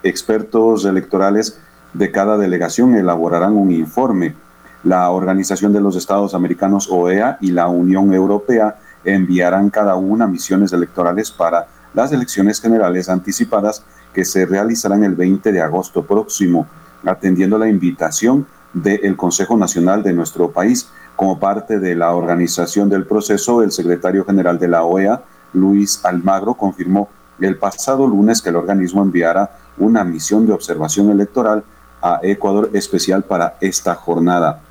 [0.03, 1.59] expertos electorales
[1.93, 4.35] de cada delegación elaborarán un informe.
[4.83, 10.71] La Organización de los Estados Americanos, OEA, y la Unión Europea enviarán cada una misiones
[10.73, 13.83] electorales para las elecciones generales anticipadas
[14.13, 16.67] que se realizarán el 20 de agosto próximo,
[17.05, 20.89] atendiendo la invitación del Consejo Nacional de nuestro país.
[21.15, 26.53] Como parte de la organización del proceso, el secretario general de la OEA, Luis Almagro
[26.53, 31.63] confirmó el pasado lunes que el organismo enviara una misión de observación electoral
[32.01, 34.61] a Ecuador especial para esta jornada.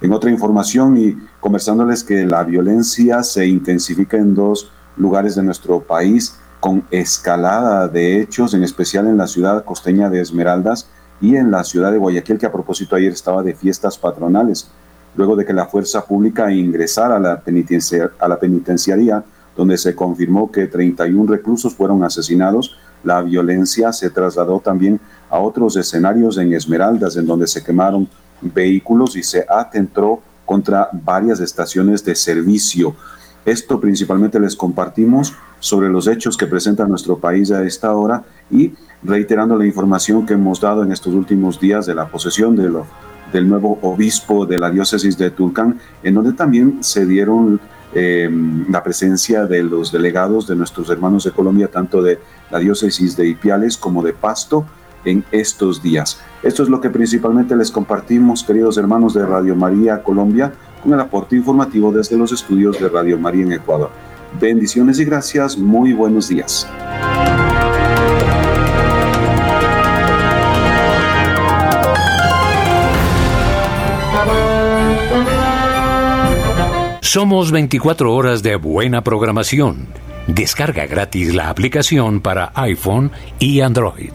[0.00, 5.80] En otra información y conversándoles que la violencia se intensifica en dos lugares de nuestro
[5.80, 10.88] país con escalada de hechos, en especial en la ciudad costeña de Esmeraldas
[11.20, 14.68] y en la ciudad de Guayaquil, que a propósito ayer estaba de fiestas patronales,
[15.16, 17.42] luego de que la fuerza pública ingresara a la,
[18.18, 19.24] a la penitenciaría
[19.56, 22.76] donde se confirmó que 31 reclusos fueron asesinados.
[23.02, 28.08] La violencia se trasladó también a otros escenarios en Esmeraldas, en donde se quemaron
[28.40, 32.94] vehículos y se atentó contra varias estaciones de servicio.
[33.44, 38.72] Esto principalmente les compartimos sobre los hechos que presenta nuestro país a esta hora y
[39.02, 42.86] reiterando la información que hemos dado en estos últimos días de la posesión de lo,
[43.32, 47.60] del nuevo obispo de la diócesis de Tulcán, en donde también se dieron
[47.94, 48.28] eh,
[48.68, 52.18] la presencia de los delegados de nuestros hermanos de Colombia, tanto de
[52.50, 54.66] la diócesis de Ipiales como de Pasto,
[55.04, 56.20] en estos días.
[56.42, 60.52] Esto es lo que principalmente les compartimos, queridos hermanos de Radio María Colombia,
[60.82, 63.90] con el aporte informativo desde los estudios de Radio María en Ecuador.
[64.40, 66.66] Bendiciones y gracias, muy buenos días.
[77.14, 79.86] Somos 24 horas de buena programación.
[80.26, 84.10] Descarga gratis la aplicación para iPhone y Android.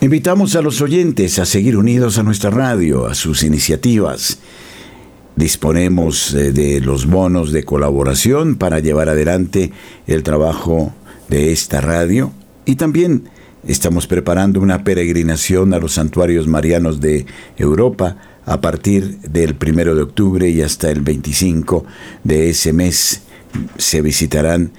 [0.00, 4.38] Invitamos a los oyentes a seguir unidos a nuestra radio, a sus iniciativas.
[5.36, 9.70] Disponemos eh, de los bonos de colaboración para llevar adelante
[10.06, 10.94] el trabajo
[11.28, 12.32] de esta radio
[12.64, 13.33] y también
[13.66, 17.24] Estamos preparando una peregrinación a los santuarios marianos de
[17.56, 21.86] Europa a partir del primero de octubre y hasta el 25
[22.24, 23.22] de ese mes.
[23.78, 24.72] Se visitarán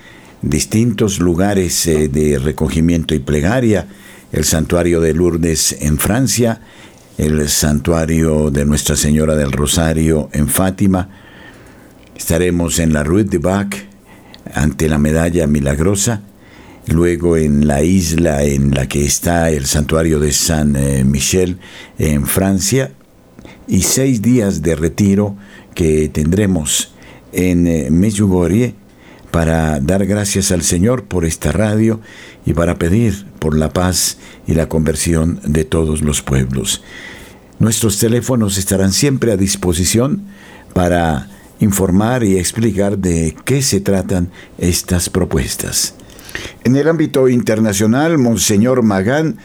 [0.43, 3.88] distintos lugares eh, de recogimiento y plegaria,
[4.32, 6.62] el santuario de Lourdes en Francia,
[7.17, 11.10] el santuario de Nuestra Señora del Rosario en Fátima.
[12.15, 13.83] Estaremos en la Rue de Bac
[14.54, 16.21] ante la medalla milagrosa
[16.88, 21.58] luego en la isla en la que está el santuario de San eh, Michel
[21.98, 22.92] en Francia
[23.67, 25.36] y seis días de retiro
[25.73, 26.94] que tendremos
[27.31, 28.75] en eh, Medjugorje
[29.31, 32.00] para dar gracias al Señor por esta radio
[32.46, 34.17] y para pedir por la paz
[34.48, 36.83] y la conversión de todos los pueblos.
[37.60, 40.23] Nuestros teléfonos estarán siempre a disposición
[40.73, 41.29] para
[41.60, 45.96] informar y explicar de qué se tratan estas propuestas.
[46.63, 49.38] En el ámbito internacional, Monseñor Magán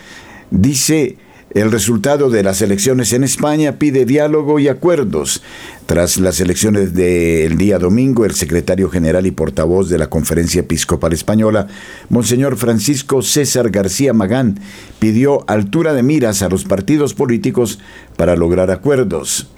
[0.51, 1.17] dice
[1.53, 5.43] el resultado de las elecciones en España pide diálogo y acuerdos.
[5.87, 11.13] Tras las elecciones del día domingo, el secretario general y portavoz de la Conferencia Episcopal
[11.13, 11.67] Española,
[12.09, 14.61] Monseñor Francisco César García Magán,
[15.01, 17.81] pidió altura de miras a los partidos políticos
[18.17, 19.49] para lograr acuerdos.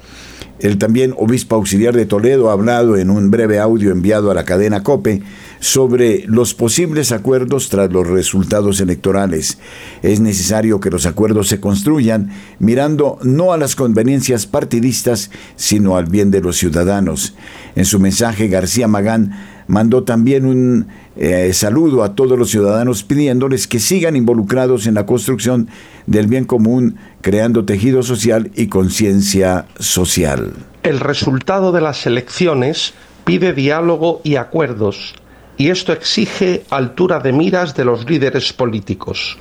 [0.61, 4.45] El también obispo auxiliar de Toledo ha hablado en un breve audio enviado a la
[4.45, 5.23] cadena COPE
[5.63, 9.59] sobre los posibles acuerdos tras los resultados electorales.
[10.03, 16.07] Es necesario que los acuerdos se construyan mirando no a las conveniencias partidistas, sino al
[16.07, 17.37] bien de los ciudadanos.
[17.77, 19.39] En su mensaje, García Magán
[19.69, 25.07] mandó también un eh, saludo a todos los ciudadanos pidiéndoles que sigan involucrados en la
[25.07, 25.69] construcción
[26.07, 30.55] del bien común, creando tejido social y conciencia social.
[30.83, 32.95] El resultado de las elecciones
[33.25, 35.15] pide diálogo y acuerdos,
[35.63, 39.39] y esto exige altura de miras de los líderes políticos.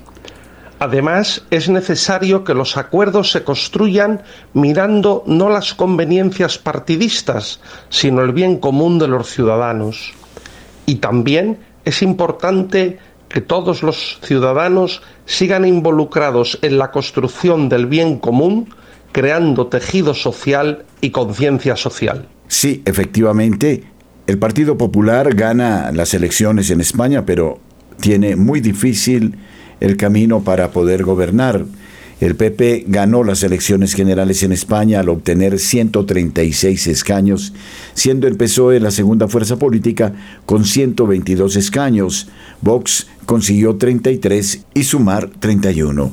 [0.78, 4.22] Además, es necesario que los acuerdos se construyan
[4.54, 7.60] mirando no las conveniencias partidistas,
[7.90, 10.14] sino el bien común de los ciudadanos.
[10.86, 18.20] Y también es importante que todos los ciudadanos sigan involucrados en la construcción del bien
[18.20, 18.76] común,
[19.12, 22.28] creando tejido social y conciencia social.
[22.48, 23.91] Sí, efectivamente,
[24.32, 27.60] el Partido Popular gana las elecciones en España, pero
[28.00, 29.36] tiene muy difícil
[29.82, 31.66] el camino para poder gobernar.
[32.22, 37.52] El PP ganó las elecciones generales en España al obtener 136 escaños,
[37.94, 40.14] siendo el PSOE la segunda fuerza política
[40.46, 42.30] con 122 escaños.
[42.62, 46.10] Vox consiguió 33 y Sumar 31.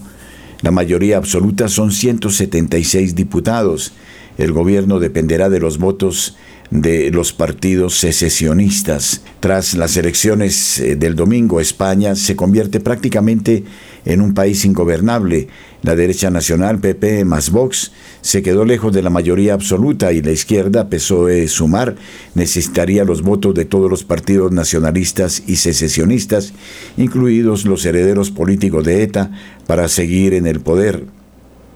[0.62, 3.92] La mayoría absoluta son 176 diputados.
[4.38, 6.36] El gobierno dependerá de los votos
[6.70, 9.22] de los partidos secesionistas.
[9.40, 13.64] Tras las elecciones eh, del domingo, España se convierte prácticamente
[14.04, 15.48] en un país ingobernable.
[15.82, 20.32] La derecha nacional, PP más Vox, se quedó lejos de la mayoría absoluta y la
[20.32, 21.96] izquierda, PSOE Sumar,
[22.34, 26.52] necesitaría los votos de todos los partidos nacionalistas y secesionistas,
[26.96, 29.30] incluidos los herederos políticos de ETA,
[29.66, 31.04] para seguir en el poder.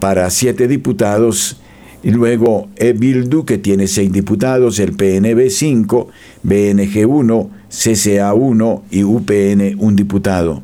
[0.00, 1.58] para 7 diputados,
[2.02, 6.08] y luego E-Bildu, que tiene 6 diputados, el PNB 5,
[6.44, 10.62] BNG 1, CCA 1 y UPN 1 diputado.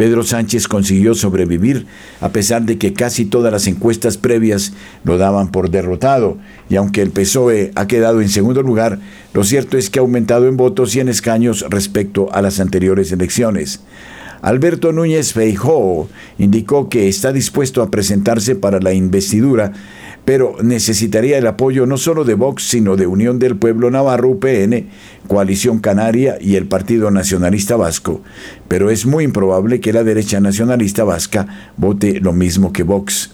[0.00, 1.84] Pedro Sánchez consiguió sobrevivir
[2.22, 4.72] a pesar de que casi todas las encuestas previas
[5.04, 6.38] lo daban por derrotado,
[6.70, 8.98] y aunque el PSOE ha quedado en segundo lugar,
[9.34, 13.12] lo cierto es que ha aumentado en votos y en escaños respecto a las anteriores
[13.12, 13.80] elecciones.
[14.40, 19.74] Alberto Núñez Feijóo indicó que está dispuesto a presentarse para la investidura
[20.30, 24.86] pero necesitaría el apoyo no solo de Vox, sino de Unión del Pueblo Navarro, UPN,
[25.26, 28.22] Coalición Canaria y el Partido Nacionalista Vasco.
[28.68, 33.32] Pero es muy improbable que la derecha nacionalista vasca vote lo mismo que Vox.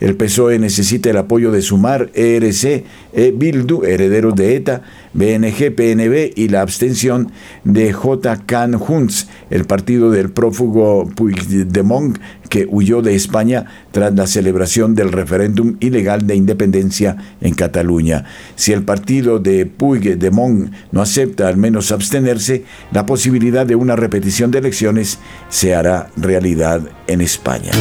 [0.00, 4.80] El PSOE necesita el apoyo de Sumar, ERC, E Bildu, herederos de ETA,
[5.18, 7.32] BNG, PNB y la abstención
[7.64, 8.44] de J.
[8.46, 15.12] Can Junts, el partido del prófugo Puigdemont que huyó de España tras la celebración del
[15.12, 18.24] referéndum ilegal de independencia en Cataluña.
[18.54, 24.52] Si el partido de Puigdemont no acepta al menos abstenerse, la posibilidad de una repetición
[24.52, 27.72] de elecciones se hará realidad en España.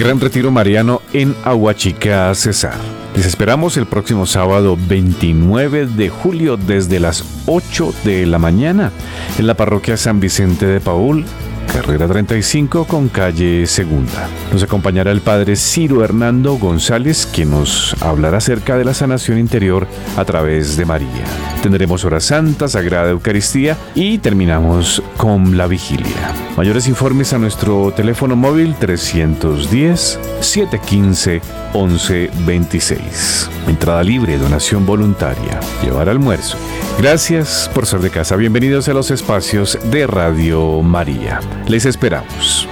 [0.00, 2.97] Gran Retiro Mariano en Aguachica, Cesar.
[3.18, 8.92] Les esperamos el próximo sábado 29 de julio desde las 8 de la mañana
[9.40, 11.24] en la parroquia San Vicente de Paul,
[11.72, 14.28] carrera 35 con calle Segunda.
[14.52, 19.88] Nos acompañará el padre Ciro Hernando González, quien nos hablará acerca de la sanación interior
[20.16, 21.57] a través de María.
[21.68, 26.32] Tendremos hora santa, sagrada Eucaristía y terminamos con la vigilia.
[26.56, 31.42] Mayores informes a nuestro teléfono móvil 310 715
[31.74, 33.50] 1126.
[33.66, 36.56] Entrada libre, donación voluntaria, llevar almuerzo.
[36.98, 38.34] Gracias por ser de casa.
[38.36, 41.38] Bienvenidos a los espacios de Radio María.
[41.66, 42.66] Les esperamos.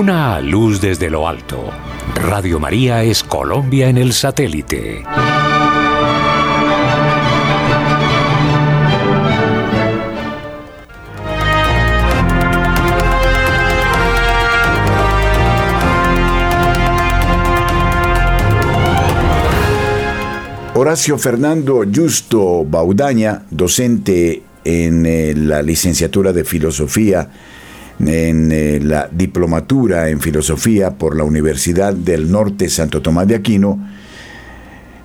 [0.00, 1.68] Una luz desde lo alto.
[2.14, 5.04] Radio María es Colombia en el satélite.
[20.72, 27.28] Horacio Fernando Justo Baudaña, docente en eh, la licenciatura de Filosofía,
[28.06, 33.78] en eh, la diplomatura en Filosofía por la Universidad del Norte Santo Tomás de Aquino,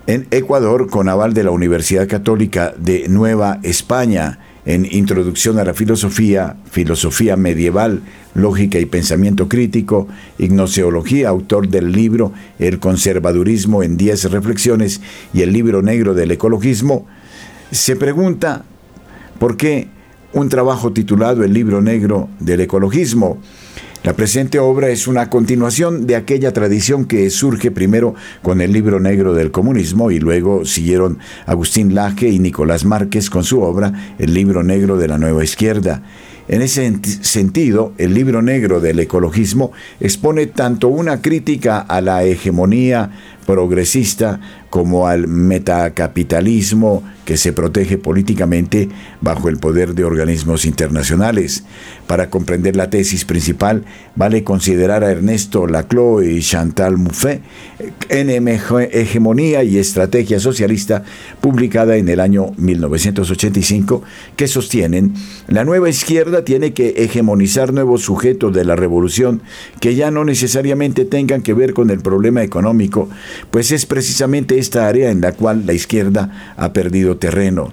[0.08, 5.74] en Ecuador con aval de la Universidad Católica de Nueva España en Introducción a la
[5.74, 8.02] Filosofía, Filosofía Medieval,
[8.34, 10.08] Lógica y Pensamiento Crítico,
[10.40, 15.02] Ignoseología, autor del libro El conservadurismo en 10 reflexiones
[15.34, 17.06] y el libro negro del ecologismo,
[17.72, 18.64] se pregunta
[19.40, 19.90] por qué
[20.34, 23.40] un trabajo titulado El libro negro del ecologismo
[24.06, 28.14] la presente obra es una continuación de aquella tradición que surge primero
[28.44, 31.18] con el libro negro del comunismo y luego siguieron
[31.48, 36.04] Agustín Laje y Nicolás Márquez con su obra El libro negro de la nueva izquierda.
[36.48, 43.10] En ese sentido, el libro negro del ecologismo expone tanto una crítica a la hegemonía
[43.48, 44.40] progresista
[44.76, 48.90] como al metacapitalismo que se protege políticamente
[49.22, 51.64] bajo el poder de organismos internacionales.
[52.08, 53.86] Para comprender la tesis principal,
[54.18, 57.40] vale considerar a Ernesto Laclau y Chantal Mouffe
[58.10, 61.04] en Hegemonía y Estrategia Socialista,
[61.40, 64.04] publicada en el año 1985,
[64.36, 65.14] que sostienen
[65.48, 69.42] la nueva izquierda tiene que hegemonizar nuevos sujetos de la revolución
[69.80, 73.10] que ya no necesariamente tengan que ver con el problema económico,
[73.52, 77.72] pues es precisamente esta área en la cual la izquierda ha perdido terreno.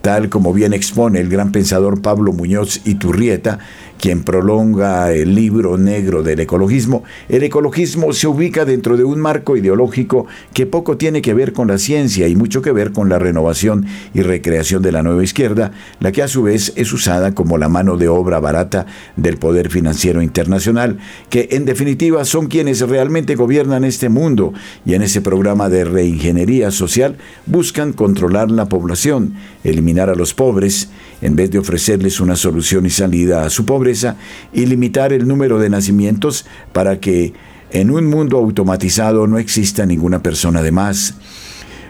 [0.00, 3.58] Tal como bien expone el gran pensador Pablo Muñoz Iturrieta,
[4.00, 9.56] quien prolonga el libro negro del ecologismo, el ecologismo se ubica dentro de un marco
[9.56, 13.18] ideológico que poco tiene que ver con la ciencia y mucho que ver con la
[13.18, 17.58] renovación y recreación de la nueva izquierda, la que a su vez es usada como
[17.58, 18.86] la mano de obra barata
[19.16, 20.98] del poder financiero internacional,
[21.28, 24.54] que en definitiva son quienes realmente gobiernan este mundo
[24.86, 30.88] y en ese programa de reingeniería social buscan controlar la población, eliminar a los pobres,
[31.22, 34.16] en vez de ofrecerles una solución y salida a su pobreza,
[34.52, 37.32] y limitar el número de nacimientos para que
[37.70, 41.14] en un mundo automatizado no exista ninguna persona de más.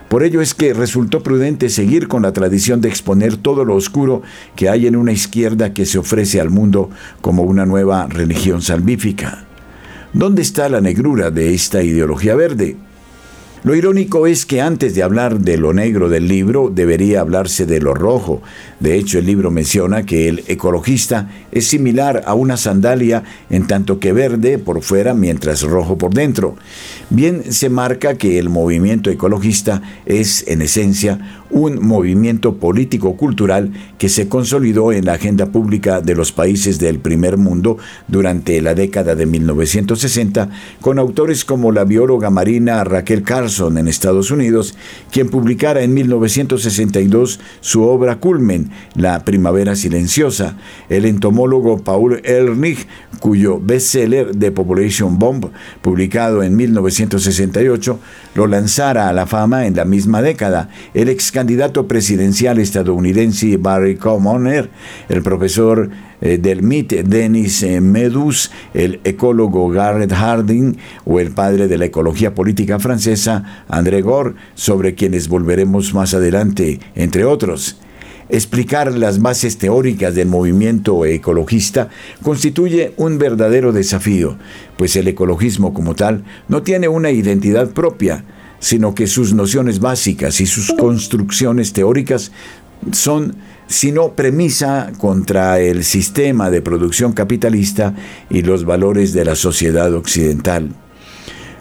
[0.09, 4.23] Por ello es que resultó prudente seguir con la tradición de exponer todo lo oscuro
[4.57, 9.47] que hay en una izquierda que se ofrece al mundo como una nueva religión salvífica.
[10.13, 12.77] ¿Dónde está la negrura de esta ideología verde?
[13.63, 17.79] Lo irónico es que antes de hablar de lo negro del libro, debería hablarse de
[17.79, 18.41] lo rojo.
[18.79, 24.01] De hecho, el libro menciona que el ecologista es similar a una sandalia en tanto
[24.01, 26.57] que verde por fuera mientras rojo por dentro.
[27.11, 34.29] Bien se marca que el movimiento ecologista es, en esencia, un movimiento político-cultural que se
[34.29, 37.79] consolidó en la agenda pública de los países del primer mundo
[38.09, 40.49] durante la década de 1960,
[40.81, 44.75] con autores como la bióloga marina Raquel Carson, en Estados Unidos,
[45.11, 50.57] quien publicara en 1962 su obra culmen, La Primavera Silenciosa,
[50.89, 52.87] el entomólogo Paul Ehrlich,
[53.19, 55.47] cuyo bestseller The Population Bomb,
[55.83, 57.99] publicado en 1968,
[58.35, 63.97] lo lanzara a la fama en la misma década, el ex candidato presidencial estadounidense Barry
[63.97, 64.69] Commoner,
[65.09, 65.89] el profesor
[66.21, 70.77] eh, del MIT, Denis eh, Medus, el ecólogo Garrett Harding.
[71.07, 76.79] O el padre de la ecología política francesa, André Gore, sobre quienes volveremos más adelante,
[76.95, 77.81] entre otros.
[78.29, 81.89] Explicar las bases teóricas del movimiento ecologista
[82.23, 84.37] constituye un verdadero desafío,
[84.77, 88.27] pues el ecologismo como tal no tiene una identidad propia,
[88.61, 92.31] sino que sus nociones básicas y sus construcciones teóricas
[92.93, 93.35] son
[93.67, 97.95] sino premisa contra el sistema de producción capitalista
[98.29, 100.71] y los valores de la sociedad occidental.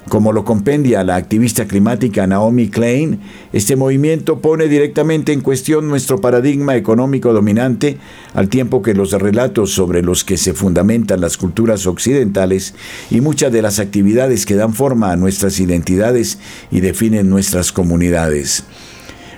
[0.08, 3.20] Como lo compendia la activista climática Naomi Klein,
[3.54, 7.97] este movimiento pone directamente en cuestión nuestro paradigma económico dominante,
[8.34, 12.74] al tiempo que los relatos sobre los que se fundamentan las culturas occidentales
[13.12, 16.39] y muchas de las actividades que dan forma a nuestras identidades
[16.72, 18.64] y definen nuestras comunidades.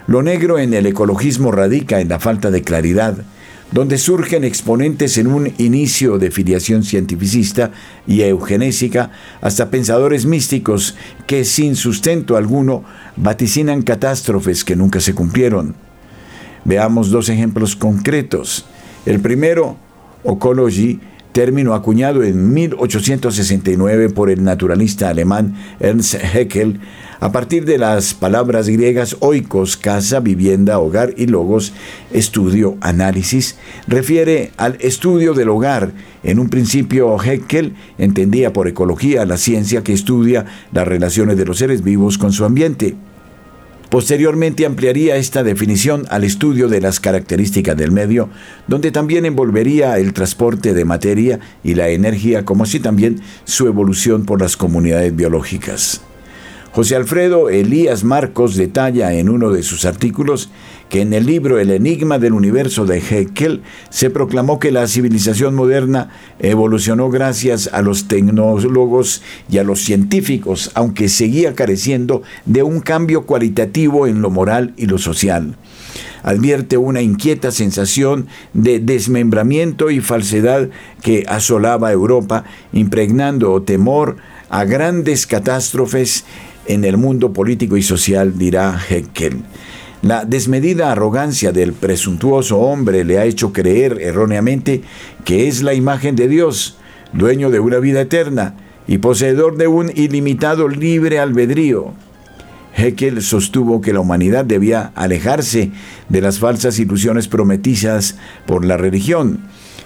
[0.07, 3.23] Lo negro en el ecologismo radica en la falta de claridad,
[3.71, 7.71] donde surgen exponentes en un inicio de filiación cientificista
[8.05, 9.11] y eugenésica
[9.41, 10.95] hasta pensadores místicos
[11.25, 12.83] que sin sustento alguno
[13.15, 15.75] vaticinan catástrofes que nunca se cumplieron.
[16.65, 18.65] Veamos dos ejemplos concretos.
[19.05, 19.77] El primero,
[20.23, 20.99] Ocology,
[21.31, 26.81] término acuñado en 1869 por el naturalista alemán Ernst Haeckel,
[27.21, 31.71] a partir de las palabras griegas oikos, casa, vivienda, hogar y logos,
[32.11, 33.57] estudio, análisis,
[33.87, 35.91] refiere al estudio del hogar.
[36.23, 41.59] En un principio, Haeckel entendía por ecología la ciencia que estudia las relaciones de los
[41.59, 42.95] seres vivos con su ambiente.
[43.91, 48.29] Posteriormente ampliaría esta definición al estudio de las características del medio,
[48.67, 54.25] donde también envolvería el transporte de materia y la energía, como así también su evolución
[54.25, 56.01] por las comunidades biológicas.
[56.73, 60.49] José Alfredo Elías Marcos detalla en uno de sus artículos
[60.87, 65.53] que en el libro El enigma del universo de Haeckel se proclamó que la civilización
[65.53, 66.09] moderna
[66.39, 73.25] evolucionó gracias a los tecnólogos y a los científicos, aunque seguía careciendo de un cambio
[73.25, 75.57] cualitativo en lo moral y lo social.
[76.23, 80.69] Advierte una inquieta sensación de desmembramiento y falsedad
[81.01, 84.15] que asolaba Europa, impregnando temor
[84.49, 86.25] a grandes catástrofes
[86.65, 89.43] en el mundo político y social, dirá Heckel.
[90.01, 94.81] La desmedida arrogancia del presuntuoso hombre le ha hecho creer erróneamente
[95.25, 96.77] que es la imagen de Dios,
[97.13, 98.55] dueño de una vida eterna
[98.87, 101.93] y poseedor de un ilimitado libre albedrío.
[102.75, 105.71] Heckel sostuvo que la humanidad debía alejarse
[106.09, 109.41] de las falsas ilusiones prometidas por la religión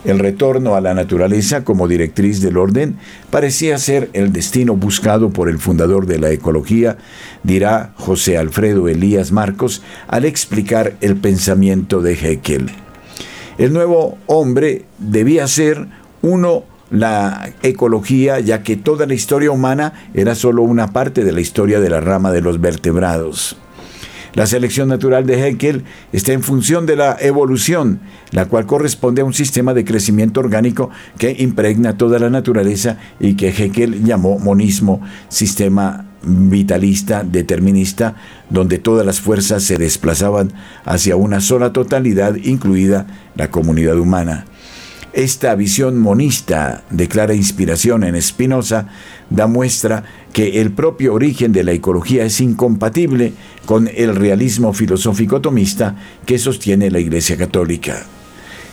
[0.05, 2.97] el retorno a la naturaleza como directriz del orden
[3.31, 6.97] parecía ser el destino buscado por el fundador de la ecología,
[7.43, 12.69] dirá José Alfredo Elías Marcos al explicar el pensamiento de Heckel.
[13.57, 15.87] El nuevo hombre debía ser
[16.21, 21.41] uno la ecología, ya que toda la historia humana era solo una parte de la
[21.41, 23.57] historia de la rama de los vertebrados.
[24.35, 29.25] La selección natural de Haeckel está en función de la evolución, la cual corresponde a
[29.25, 35.01] un sistema de crecimiento orgánico que impregna toda la naturaleza y que Haeckel llamó monismo,
[35.29, 38.15] sistema vitalista, determinista,
[38.49, 40.51] donde todas las fuerzas se desplazaban
[40.83, 44.45] hacia una sola totalidad, incluida la comunidad humana.
[45.15, 48.89] Esta visión monista de clara inspiración en Spinoza
[49.29, 50.03] da muestra
[50.33, 53.31] que el propio origen de la ecología es incompatible
[53.65, 55.95] con el realismo filosófico tomista
[56.25, 58.03] que sostiene la Iglesia Católica.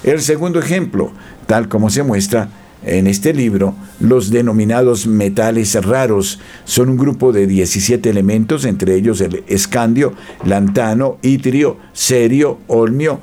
[0.03, 1.13] El segundo ejemplo,
[1.47, 2.49] tal como se muestra
[2.85, 9.21] en este libro, los denominados metales raros son un grupo de 17 elementos, entre ellos
[9.21, 10.15] el escandio,
[10.45, 13.21] lantano, itrio, serio, olmio,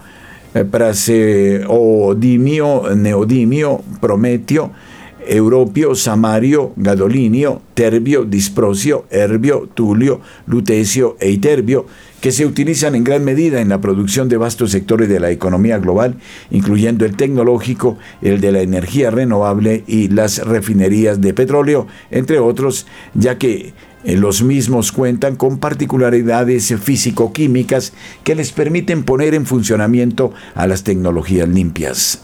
[0.53, 4.71] praseodimio, neodimio, prometio,
[5.29, 11.85] europio, samario, gadolinio, terbio, disprosio, herbio, tulio, lutecio e iterbio,
[12.19, 15.77] que se utilizan en gran medida en la producción de vastos sectores de la economía
[15.77, 16.15] global,
[16.51, 22.87] incluyendo el tecnológico, el de la energía renovable y las refinerías de petróleo, entre otros,
[23.13, 23.73] ya que eh,
[24.03, 27.93] los mismos cuentan con particularidades físico-químicas
[28.23, 32.21] que les permiten poner en funcionamiento a las tecnologías limpias.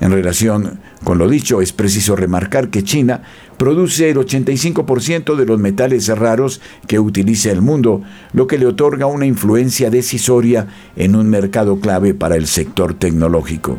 [0.00, 3.22] En relación con lo dicho, es preciso remarcar que China
[3.56, 9.06] produce el 85% de los metales raros que utiliza el mundo, lo que le otorga
[9.06, 13.78] una influencia decisoria en un mercado clave para el sector tecnológico.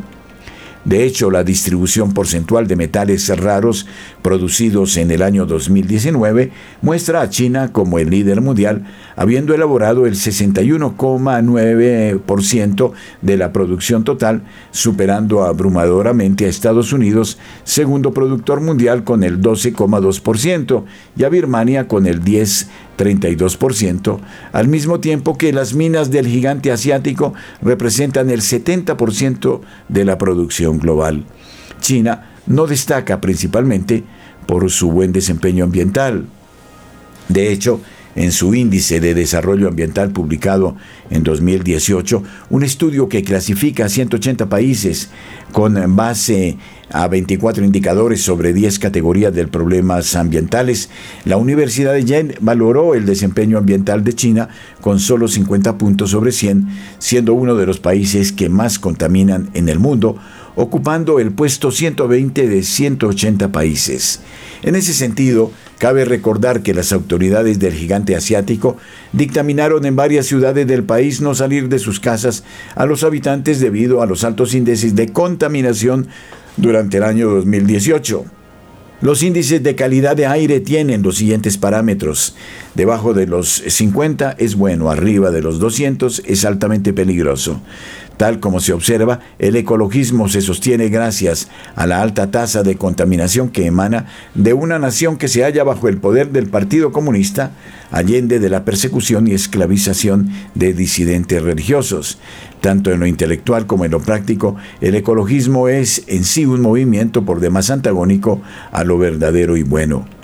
[0.90, 3.86] De hecho, la distribución porcentual de metales raros
[4.22, 6.50] producidos en el año 2019
[6.82, 14.42] muestra a China como el líder mundial, habiendo elaborado el 61,9% de la producción total,
[14.72, 20.82] superando abrumadoramente a Estados Unidos, segundo productor mundial con el 12,2%,
[21.16, 22.24] y a Birmania con el
[23.04, 24.20] 10,32%,
[24.52, 30.78] al mismo tiempo que las minas del gigante asiático representan el 70% de la producción
[30.78, 31.24] global.
[31.80, 34.04] China no destaca principalmente
[34.46, 36.26] por su buen desempeño ambiental.
[37.28, 37.80] De hecho,
[38.16, 40.76] en su índice de desarrollo ambiental publicado
[41.10, 45.10] en 2018, un estudio que clasifica a 180 países
[45.52, 46.58] con base
[46.92, 50.90] a 24 indicadores sobre 10 categorías de problemas ambientales.
[51.24, 54.48] La Universidad de Yen valoró el desempeño ambiental de China
[54.80, 59.68] con solo 50 puntos sobre 100, siendo uno de los países que más contaminan en
[59.68, 60.16] el mundo,
[60.56, 64.20] ocupando el puesto 120 de 180 países.
[64.62, 68.76] En ese sentido, cabe recordar que las autoridades del gigante asiático
[69.12, 72.44] dictaminaron en varias ciudades del país no salir de sus casas
[72.74, 76.08] a los habitantes debido a los altos índices de contaminación
[76.58, 78.24] durante el año 2018.
[79.00, 82.36] Los índices de calidad de aire tienen los siguientes parámetros.
[82.74, 87.62] Debajo de los 50 es bueno, arriba de los 200 es altamente peligroso.
[88.20, 93.48] Tal como se observa, el ecologismo se sostiene gracias a la alta tasa de contaminación
[93.48, 97.52] que emana de una nación que se halla bajo el poder del Partido Comunista,
[97.90, 102.18] allende de la persecución y esclavización de disidentes religiosos.
[102.60, 107.24] Tanto en lo intelectual como en lo práctico, el ecologismo es en sí un movimiento
[107.24, 110.19] por demás antagónico a lo verdadero y bueno.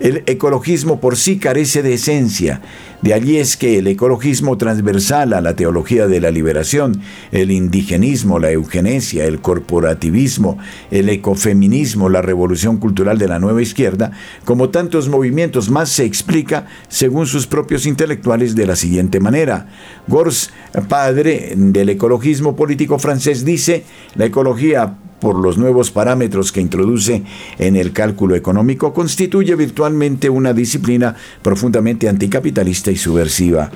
[0.00, 2.60] El ecologismo por sí carece de esencia.
[3.02, 7.00] De allí es que el ecologismo transversal a la teología de la liberación,
[7.32, 10.58] el indigenismo, la eugenesia, el corporativismo,
[10.90, 14.12] el ecofeminismo, la revolución cultural de la nueva izquierda,
[14.44, 19.68] como tantos movimientos más se explica según sus propios intelectuales de la siguiente manera.
[20.06, 20.50] Gors,
[20.88, 23.84] padre del ecologismo político francés, dice,
[24.14, 27.22] la ecología por los nuevos parámetros que introduce
[27.58, 33.70] en el cálculo económico, constituye virtualmente una disciplina profundamente anticapitalista y subversiva.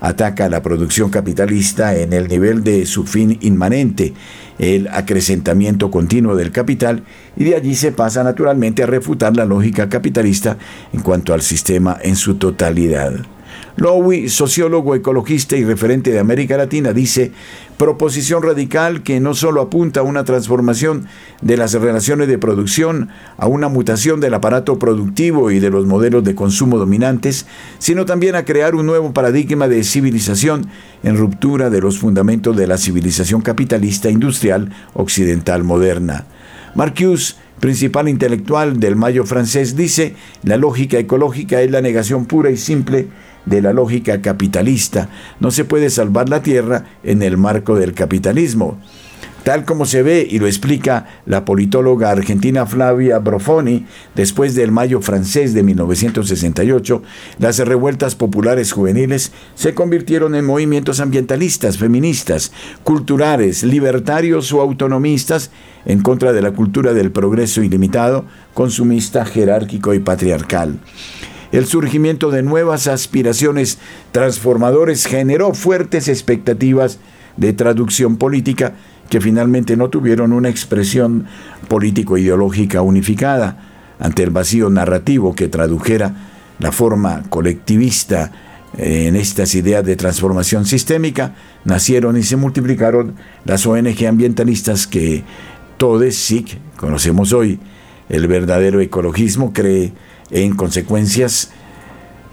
[0.00, 4.12] Ataca la producción capitalista en el nivel de su fin inmanente,
[4.58, 7.02] el acrecentamiento continuo del capital,
[7.36, 10.58] y de allí se pasa naturalmente a refutar la lógica capitalista
[10.92, 13.14] en cuanto al sistema en su totalidad.
[13.76, 17.32] Lowy, sociólogo, ecologista y referente de América Latina, dice,
[17.76, 21.06] proposición radical que no solo apunta a una transformación
[21.42, 26.24] de las relaciones de producción, a una mutación del aparato productivo y de los modelos
[26.24, 27.46] de consumo dominantes,
[27.78, 30.66] sino también a crear un nuevo paradigma de civilización
[31.02, 36.24] en ruptura de los fundamentos de la civilización capitalista industrial occidental moderna.
[36.74, 42.56] Marcuse, principal intelectual del Mayo francés, dice, la lógica ecológica es la negación pura y
[42.56, 43.08] simple
[43.46, 45.08] de la lógica capitalista.
[45.40, 48.78] No se puede salvar la tierra en el marco del capitalismo.
[49.46, 53.86] Tal como se ve y lo explica la politóloga argentina Flavia Brofoni,
[54.16, 57.00] después del Mayo francés de 1968,
[57.38, 62.50] las revueltas populares juveniles se convirtieron en movimientos ambientalistas, feministas,
[62.82, 65.52] culturales, libertarios o autonomistas
[65.84, 70.80] en contra de la cultura del progreso ilimitado, consumista, jerárquico y patriarcal.
[71.52, 73.78] El surgimiento de nuevas aspiraciones
[74.12, 76.98] transformadores generó fuertes expectativas
[77.36, 78.74] de traducción política
[79.08, 81.26] que finalmente no tuvieron una expresión
[81.68, 83.58] político-ideológica unificada
[83.98, 86.14] ante el vacío narrativo que tradujera
[86.58, 88.32] la forma colectivista
[88.78, 91.34] en estas ideas de transformación sistémica,
[91.64, 95.24] nacieron y se multiplicaron las ONG ambientalistas que
[95.78, 96.44] todos sí
[96.76, 97.58] conocemos hoy.
[98.08, 99.92] El verdadero ecologismo cree
[100.30, 101.50] en consecuencias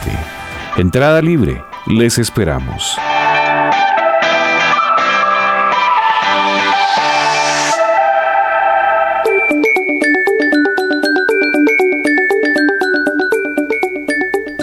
[0.76, 2.96] Entrada libre, les esperamos.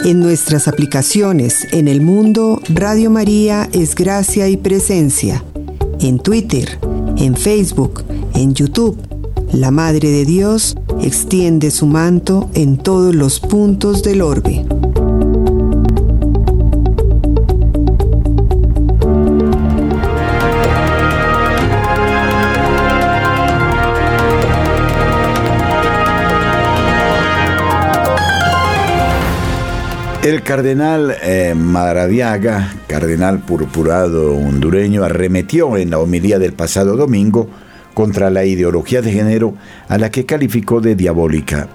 [0.07, 5.43] En nuestras aplicaciones en el mundo, Radio María es gracia y presencia.
[5.99, 6.79] En Twitter,
[7.17, 8.97] en Facebook, en YouTube,
[9.51, 14.65] la Madre de Dios extiende su manto en todos los puntos del orbe.
[30.27, 37.49] El cardenal eh, Maradiaga, cardenal purpurado hondureño, arremetió en la homilía del pasado domingo
[37.93, 39.53] contra la ideología de género
[39.87, 41.69] a la que calificó de diabólica.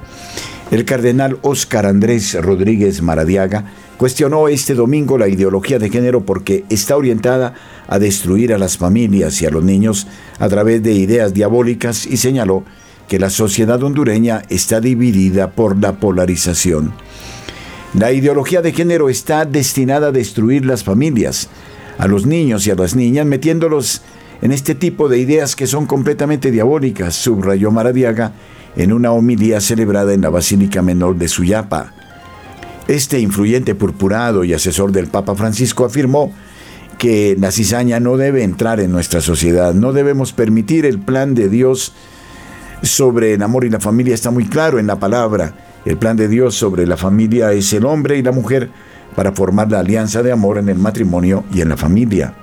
[0.70, 6.98] El cardenal Óscar Andrés Rodríguez Maradiaga cuestionó este domingo la ideología de género porque está
[6.98, 7.54] orientada
[7.88, 10.06] a destruir a las familias y a los niños
[10.38, 12.64] a través de ideas diabólicas y señaló
[13.08, 16.92] que la sociedad hondureña está dividida por la polarización.
[17.94, 21.50] La ideología de género está destinada a destruir las familias,
[21.98, 24.00] a los niños y a las niñas, metiéndolos
[24.40, 28.32] en este tipo de ideas que son completamente diabólicas, subrayó Maradiaga
[28.76, 31.92] en una homilía celebrada en la Basílica Menor de Suyapa.
[32.88, 36.32] Este influyente purpurado y asesor del Papa Francisco afirmó
[36.96, 41.50] que la cizaña no debe entrar en nuestra sociedad, no debemos permitir el plan de
[41.50, 41.92] Dios
[42.82, 46.28] sobre el amor y la familia, está muy claro en la palabra el plan de
[46.28, 48.70] Dios sobre la familia es el hombre y la mujer
[49.16, 52.34] para formar la alianza de amor en el matrimonio y en la familia.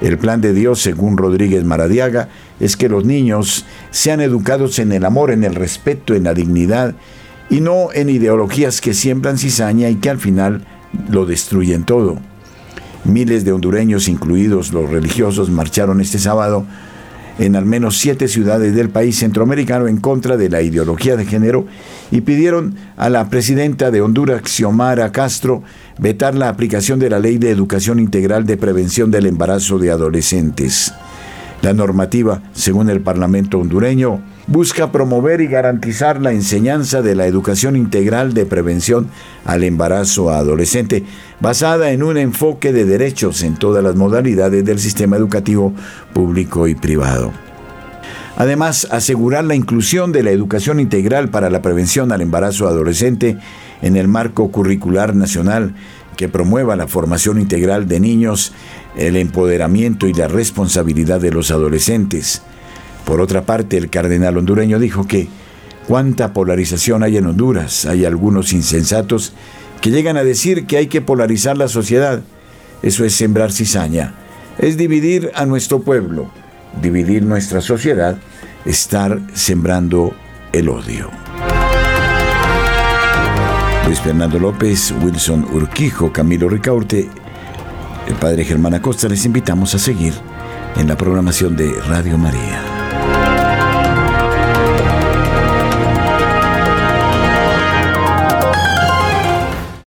[0.00, 2.28] El plan de Dios, según Rodríguez Maradiaga,
[2.60, 6.94] es que los niños sean educados en el amor, en el respeto, en la dignidad
[7.50, 10.64] y no en ideologías que siembran cizaña y que al final
[11.10, 12.18] lo destruyen todo.
[13.04, 16.64] Miles de hondureños, incluidos los religiosos, marcharon este sábado
[17.38, 21.66] en al menos siete ciudades del país centroamericano en contra de la ideología de género
[22.10, 25.62] y pidieron a la presidenta de Honduras, Xiomara Castro,
[25.98, 30.92] vetar la aplicación de la Ley de Educación Integral de Prevención del Embarazo de Adolescentes.
[31.62, 37.76] La normativa, según el Parlamento hondureño, busca promover y garantizar la enseñanza de la educación
[37.76, 39.08] integral de prevención
[39.44, 41.04] al embarazo adolescente,
[41.38, 45.74] basada en un enfoque de derechos en todas las modalidades del sistema educativo
[46.14, 47.30] público y privado.
[48.36, 53.36] Además, asegurar la inclusión de la educación integral para la prevención al embarazo adolescente
[53.82, 55.74] en el marco curricular nacional
[56.16, 58.52] que promueva la formación integral de niños,
[58.96, 62.42] el empoderamiento y la responsabilidad de los adolescentes.
[63.08, 65.28] Por otra parte, el cardenal hondureño dijo que
[65.86, 67.86] cuánta polarización hay en Honduras.
[67.86, 69.32] Hay algunos insensatos
[69.80, 72.20] que llegan a decir que hay que polarizar la sociedad.
[72.82, 74.12] Eso es sembrar cizaña.
[74.58, 76.30] Es dividir a nuestro pueblo,
[76.82, 78.18] dividir nuestra sociedad,
[78.66, 80.12] estar sembrando
[80.52, 81.10] el odio.
[83.86, 87.08] Luis Fernando López, Wilson Urquijo, Camilo Ricaurte,
[88.06, 90.12] el padre Germán Acosta, les invitamos a seguir
[90.76, 92.77] en la programación de Radio María.